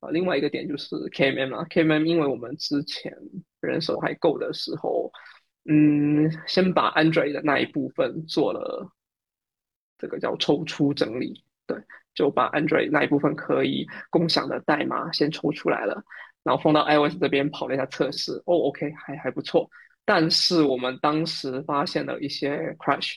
[0.00, 3.12] 啊，另外一个点就是 KMM 啊，KMM 因为我们之前
[3.60, 5.10] 人手还够的时候，
[5.68, 8.90] 嗯，先把 Android 的那一部分做了
[9.98, 11.76] 这个叫抽出整理，对，
[12.14, 16.02] 就把 Android 那一部分可以共享的代码先抽出来了，
[16.42, 19.68] 然后放到 iOS 这边跑了一下测试，哦，OK，还还不错。
[20.04, 23.16] 但是我们当时发现了一些 crash，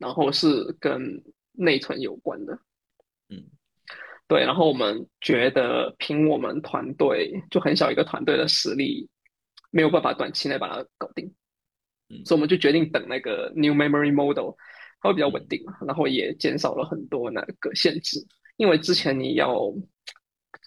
[0.00, 1.22] 然后是跟
[1.52, 2.58] 内存有关的，
[3.28, 3.44] 嗯，
[4.26, 9.08] 对，然后我们觉得凭我们团队就很小一个团队的实力，
[9.70, 11.32] 没有办法短期内把它搞定，
[12.08, 14.56] 嗯，所以我们就决定等那个 new memory model，
[15.00, 18.26] 它会比较稳定嘛，然后也减少了很多那个限制，
[18.56, 19.72] 因为之前你要。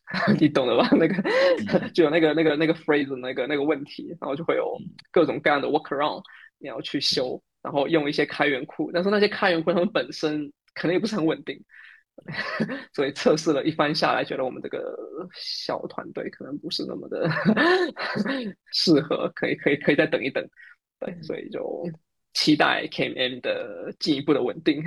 [0.39, 0.87] 你懂的吧？
[0.91, 1.15] 那个
[1.89, 4.77] 就有那个那个那个 phrase 那个那个问题，然后就会有
[5.11, 6.21] 各种各样的 workaround，
[6.59, 11.59] 你要去修，然后用一些开源库，但是那些开源库它们本身可能也不是很稳定，
[12.93, 14.95] 所以测试了一番下来，觉得我们这个
[15.33, 17.29] 小团队可能不是那么的
[18.73, 20.45] 适合，可以可以可以再等一等。
[20.99, 21.83] 对，所以就
[22.33, 24.83] 期待 KMM 的进一步的稳定。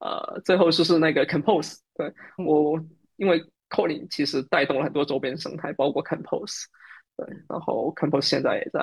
[0.00, 2.12] 呃，最后就是那个 Compose，对
[2.44, 2.78] 我
[3.16, 6.64] 因为 Colin 其实带动了很多周边生态，包括 Compose，
[7.16, 8.80] 对，然后 Compose 现在也在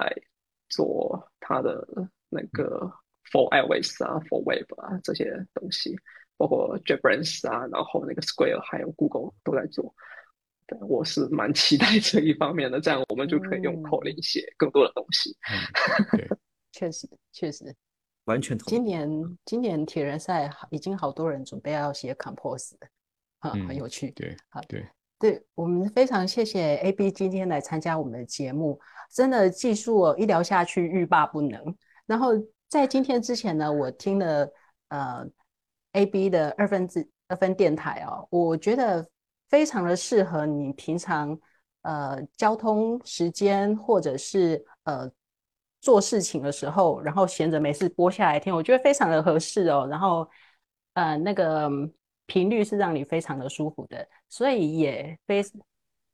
[0.69, 1.85] 做它的
[2.29, 2.91] 那个
[3.31, 5.95] For iOS 啊，For Web 啊这些东西。
[6.39, 9.91] 包括 JetBrains 啊，然后那个 Square 还有 Google 都在做，
[10.67, 15.35] 对，我是蛮期待这一方面的，这样我们就可以用 Kotlin 写更多的东西。
[16.71, 17.75] 确实，确实，
[18.25, 18.69] 完全同意。
[18.69, 22.75] 今年今年铁人赛已经好多人准备要写 Compose
[23.39, 24.11] 啊，很有趣。
[24.11, 28.79] 对，好，对，对我们非常谢谢 AB 今天来参加我们的节目，
[29.11, 31.75] 真的技术一聊下去欲罢不能。
[32.05, 32.33] 然后
[32.67, 34.49] 在今天之前呢，我听了
[34.89, 35.27] 呃。
[35.93, 39.09] A B 的二分之二分电台哦，我觉得
[39.49, 41.35] 非常的适合你平常
[41.81, 45.09] 呃交通时间或者是呃
[45.81, 49.87] 做事情的时候，然后闲着没事播下来听，我觉得非常的合适哦。
[49.89, 50.29] 然后
[50.93, 51.67] 呃那个
[52.27, 55.43] 频率是让你非常的舒服的，所以也非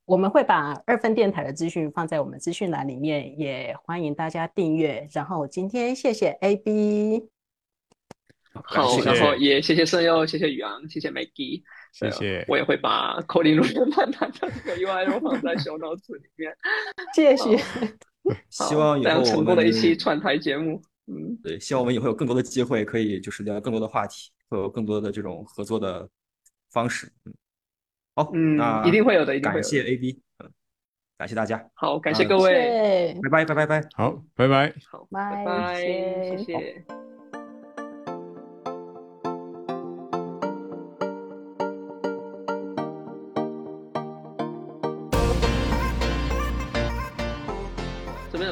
[0.06, 5.08] 我们会把二分电台的资讯放在我们资讯栏里面，也欢迎大家订阅。
[5.14, 7.30] 然后今天谢谢 A B。
[8.66, 12.46] 好，然后也谢谢声优，谢谢宇昂，谢谢 Maggie，谢谢。
[12.48, 16.56] 我也会把口令录音版的这个 UI 放在 小脑子里面。
[17.16, 17.58] 谢谢。
[18.50, 20.82] 希望以后成功的一期串台节目。
[21.08, 26.08] 嗯，对，希望我们以后有更多的机会，可以就是聊更多的话题，会有更多的这种合作的
[26.72, 27.12] 方式。
[27.26, 27.34] 嗯，
[28.16, 30.52] 好，嗯，那一定会有的，一定感谢 AB，嗯，
[31.18, 31.68] 感谢大家。
[31.74, 33.90] 好，感谢各位，拜拜，拜拜拜。
[33.94, 34.74] 好，拜拜。
[34.90, 36.86] 好，拜拜，谢谢。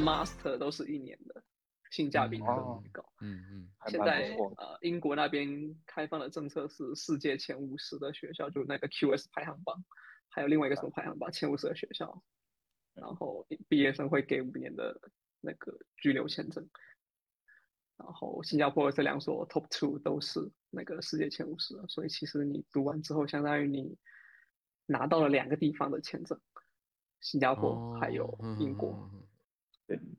[0.01, 1.43] Master 都是一年的，
[1.92, 2.48] 性价比很
[2.92, 3.06] 高。
[3.20, 9.84] 嗯嗯，现在呃，英国那边开放的政策是世界前五十的学校，就那个 QS 排行榜，
[10.30, 12.24] 还有另外一个什么排行榜，前五十的学校，
[12.96, 15.00] 然后毕业生会给五年的
[15.42, 16.68] 那个居留签证。
[17.98, 20.39] 然后新加坡这两所 Top Two 都是
[20.72, 23.96] 那个世界前五十，所以其实你读完之后，相当于你
[24.88, 26.39] 拿到了两个地方的签证，
[27.20, 29.08] 新加坡还有英国。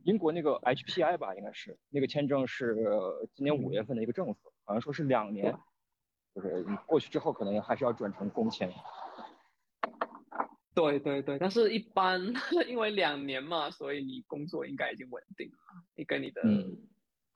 [0.04, 2.76] 英国那个 HPI 吧，应该是那个签证是
[3.34, 5.56] 今年五月份的一个政策，好像说是两年，
[6.34, 8.72] 就是你过去之后可能还是要转成工签。
[10.74, 12.32] 对对对，但是一般
[12.66, 15.56] 因为两年嘛，所以你工作应该已经稳定了，
[15.94, 16.42] 你跟你的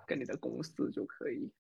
[0.07, 1.53] 跟你的公司就可以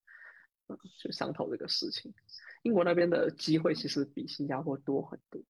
[0.98, 2.14] 去商讨这个事情。
[2.62, 5.42] 英国那边的机会其实比新加坡多很多，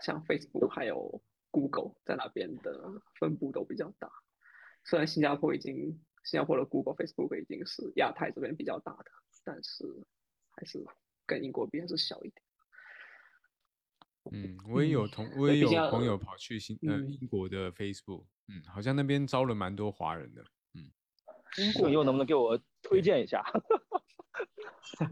[0.00, 1.20] 像 Facebook 还有。
[1.58, 4.08] Google 在那边的分布都比较大，
[4.84, 5.74] 虽然新加坡已经
[6.22, 9.10] 新加坡的 Google、Facebook 已经是亚太这边比较大的，
[9.44, 9.84] 但是
[10.52, 10.84] 还是
[11.26, 12.42] 跟英国比还是小一点。
[14.30, 20.44] 嗯，我也有同我也有朋友跑去新呃英国的 Facebook，嗯，好像那边招了蛮多华人的，
[20.74, 20.90] 嗯。
[21.56, 23.42] 英国又能不能给我推荐一下？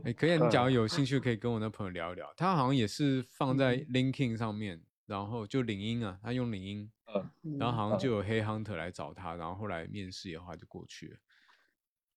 [0.04, 2.32] 哎，可以，你 假如有兴趣，可以跟我那朋友聊一聊。
[2.36, 4.82] 他好像也是放在 LinkedIn 上面。
[5.06, 6.90] 然后就领英啊，他用领英，
[7.42, 11.18] 嗯，然后好像就有黑 hunter 来找他，然后后来面试的话就过去了。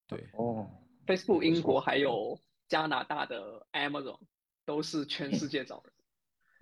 [0.08, 0.68] 对，哦
[1.06, 4.20] ，Facebook 英国还有加拿大的 Amazon
[4.66, 5.94] 都是全世界找人，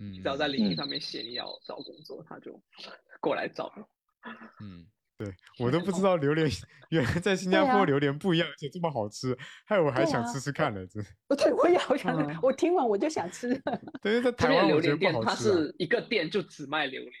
[0.00, 2.62] 嗯，只要在领英上面写你要找工作，他就
[3.20, 3.72] 过来找。
[4.60, 4.86] 嗯。
[5.18, 6.48] 对我都不知道榴莲
[6.90, 11.04] 原来在新加坡榴莲不一样，而且这么好吃，害我还想吃吃看了，真。
[11.36, 13.60] 对，我也好想，我听完我就想吃。
[14.00, 17.12] 对，在台湾榴莲店，它是一个店就只卖榴莲，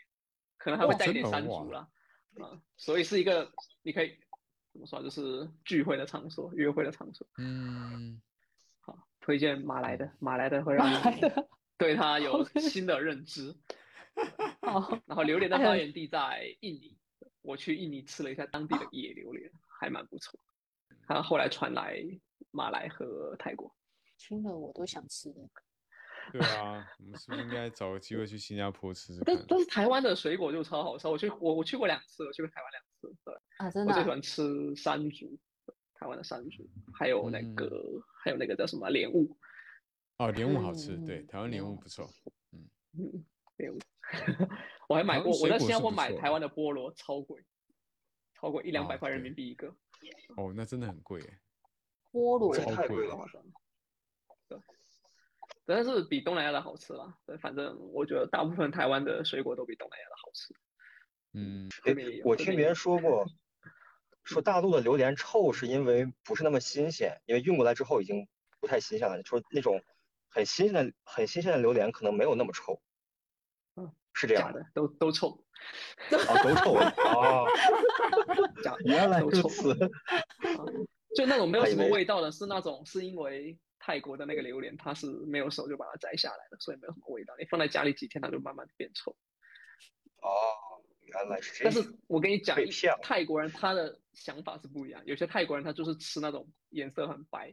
[0.56, 1.88] 可能还会带点山竹啦，
[2.36, 3.50] 啊，所以是一个
[3.82, 4.16] 你可以
[4.72, 7.26] 怎么说，就是聚会的场所，约会的场所。
[7.36, 8.22] 嗯，
[8.78, 11.20] 好，推荐马来的，马来的会让你
[11.76, 13.56] 对它有新的认知。
[14.62, 16.96] 好，然后榴莲的发源地在印尼。
[17.48, 20.38] 我去印尼吃了一下当地的野榴莲，还蛮不错。
[21.08, 21.98] 然后来传来
[22.50, 23.74] 马来和泰国，
[24.18, 25.32] 听了我都想吃。
[26.30, 29.22] 对啊，我们是不是应该找个机会去新加坡吃吃？
[29.24, 33.16] 但但是台湾的水果就超好吃，我去我我去过两次，我去过台湾两次。
[33.24, 33.90] 对啊，真的。
[33.90, 35.38] 我最喜欢吃山竹，
[35.94, 37.82] 台湾的山竹，还有那个
[38.22, 39.34] 还有那个叫什么莲雾。
[40.18, 42.06] 哦，莲雾好吃，对，台湾莲雾不错。
[42.52, 42.68] 嗯
[42.98, 43.24] 嗯，
[43.56, 43.78] 莲雾。
[44.88, 47.44] 我还买过，我在新加坡买台湾的菠萝超贵，
[48.34, 49.68] 超过一两百块人民币一个。
[50.36, 51.20] 哦，那真的很贵。
[52.10, 53.28] 菠萝超贵了。
[54.48, 54.58] 对，
[55.66, 57.18] 但是比东南亚的好吃啦。
[57.26, 60.54] 对，反正我觉得大部分台湾的水果都比东南亚的好吃。
[61.34, 61.68] 嗯，
[62.24, 63.26] 我听别人说过，
[64.24, 68.26] 说大陆的榴莲臭是因为不是那么新鲜，因为运过来之后已经
[68.58, 69.22] 不太新鲜了。
[69.22, 69.82] 说那种
[70.30, 72.80] 很新鲜的、很新鲜的榴莲可能没有那么臭。
[74.08, 75.44] 嗯，是这样的，都都臭。
[76.10, 77.44] 啊，都臭啊！
[78.84, 79.74] 原来如此。
[81.16, 87.34] 就那种没有什么味道的，是那种是因为泰国的那个榴莲，它是没有熟就把它摘下来的，所以没有什么味道。
[87.38, 89.10] 你放在家里几天，它就慢慢变臭。
[90.20, 90.30] 哦，
[91.00, 91.72] 原来是这样。
[91.74, 92.56] 但是我跟你讲，
[93.02, 95.02] 泰国人他的想法是不一样。
[95.06, 97.52] 有些泰国人他就是吃那种颜色很白、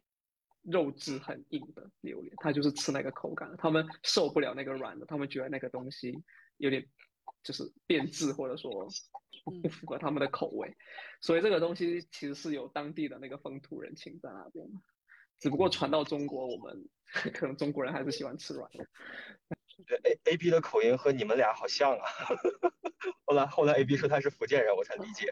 [0.61, 6.21] 肉质很硬的榴莲，他就是吃那个口感，他们受不了那个软的，他们觉得那个东西
[6.57, 6.87] 有点。
[7.41, 8.71] 就是变质，或者说
[9.61, 10.75] 不符合他们的口味，
[11.21, 14.65] 所以这个东西其实是有当地的那个风土人情在那边
[15.39, 16.89] 只不过传到中国，我们
[17.35, 18.83] 可能中国人还是喜欢吃软的。
[20.03, 22.05] A A B 的口音和你们俩好像啊。
[23.25, 25.27] 后来后来 A B 说他是福建人，我才理解。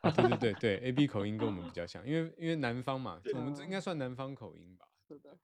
[0.00, 4.86] 啊，对对对对，A B 口音跟我们比较像，因为因为南方嘛，我们这应该算南方口音吧？
[5.08, 5.36] 是的。